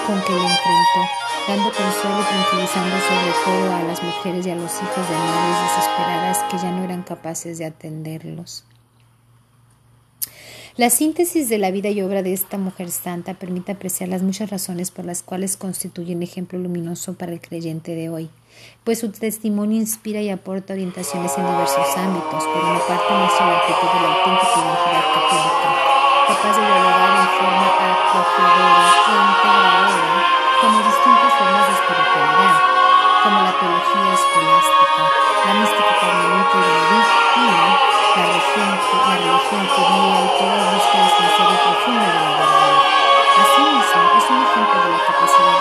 con 0.06 0.22
que 0.22 0.34
le 0.34 0.46
enfrentó, 0.46 1.02
dando 1.48 1.70
consuelo 1.74 2.22
y 2.22 2.26
tranquilizando 2.30 2.96
sobre 3.10 3.34
todo 3.42 3.74
a 3.74 3.84
las 3.90 4.04
mujeres 4.04 4.46
y 4.46 4.50
a 4.52 4.56
los 4.56 4.72
hijos 4.76 5.10
de 5.10 5.16
madres 5.18 5.58
desesperadas 5.66 6.38
que 6.52 6.58
ya 6.60 6.70
no 6.70 6.84
eran 6.84 7.02
capaces 7.02 7.58
de 7.58 7.66
atenderlos. 7.66 8.66
La 10.76 10.92
síntesis 10.92 11.50
de 11.50 11.58
la 11.58 11.72
vida 11.72 11.90
y 11.90 12.04
obra 12.04 12.22
de 12.22 12.34
esta 12.34 12.60
mujer 12.60 12.92
santa 12.92 13.34
permite 13.34 13.72
apreciar 13.72 14.10
las 14.10 14.22
muchas 14.22 14.52
razones 14.52 14.92
por 14.92 15.06
las 15.06 15.24
cuales 15.24 15.58
constituye 15.58 16.16
un 16.16 16.22
ejemplo 16.22 16.60
luminoso 16.60 17.16
para 17.16 17.32
el 17.32 17.42
creyente 17.42 17.96
de 17.96 18.10
hoy 18.10 18.30
pues 18.84 19.00
su 19.00 19.12
testimonio 19.12 19.78
inspira 19.78 20.22
y 20.22 20.30
aporta 20.30 20.74
orientaciones 20.74 21.38
en 21.38 21.46
diversos 21.46 21.98
ámbitos. 21.98 22.44
Por 22.44 22.64
una 22.64 22.80
parte, 22.80 23.14
muestra 23.14 23.46
la 23.48 23.58
actitud 23.58 23.90
de 23.92 24.00
la 24.00 24.10
auténtica 24.16 24.58
identidad 24.64 25.06
católica, 25.12 25.70
capaz 26.28 26.56
de 26.56 26.64
dialogar 26.66 27.12
en 27.20 27.30
forma 27.36 27.68
acogedora 27.68 28.88
e 28.88 29.16
integradora 29.28 30.38
con 30.62 30.72
distintas 30.88 31.32
formas 31.38 31.66
de 31.68 31.74
espiritualidad, 31.78 32.58
como 33.24 33.38
la 33.44 33.54
teología 33.60 34.14
escolástica, 34.16 35.04
la 35.46 35.54
mística 35.54 35.94
y 35.98 36.56
benedictina, 36.58 37.68
la 38.16 38.24
religión, 38.24 38.72
la 38.72 39.16
religión 39.20 39.64
judía 39.68 40.18
y 40.18 40.30
toda 40.40 40.58
búsqueda 40.74 41.08
sincera 41.12 41.54
y 41.54 41.60
profunda 41.62 42.08
de 42.08 42.20
la 42.24 42.32
verdad. 42.40 42.78
Asimismo, 43.38 44.02
es 44.18 44.26
un 44.32 44.40
ejemplo 44.42 44.78
de 44.82 44.90
la 44.90 45.02
capacidad 45.06 45.57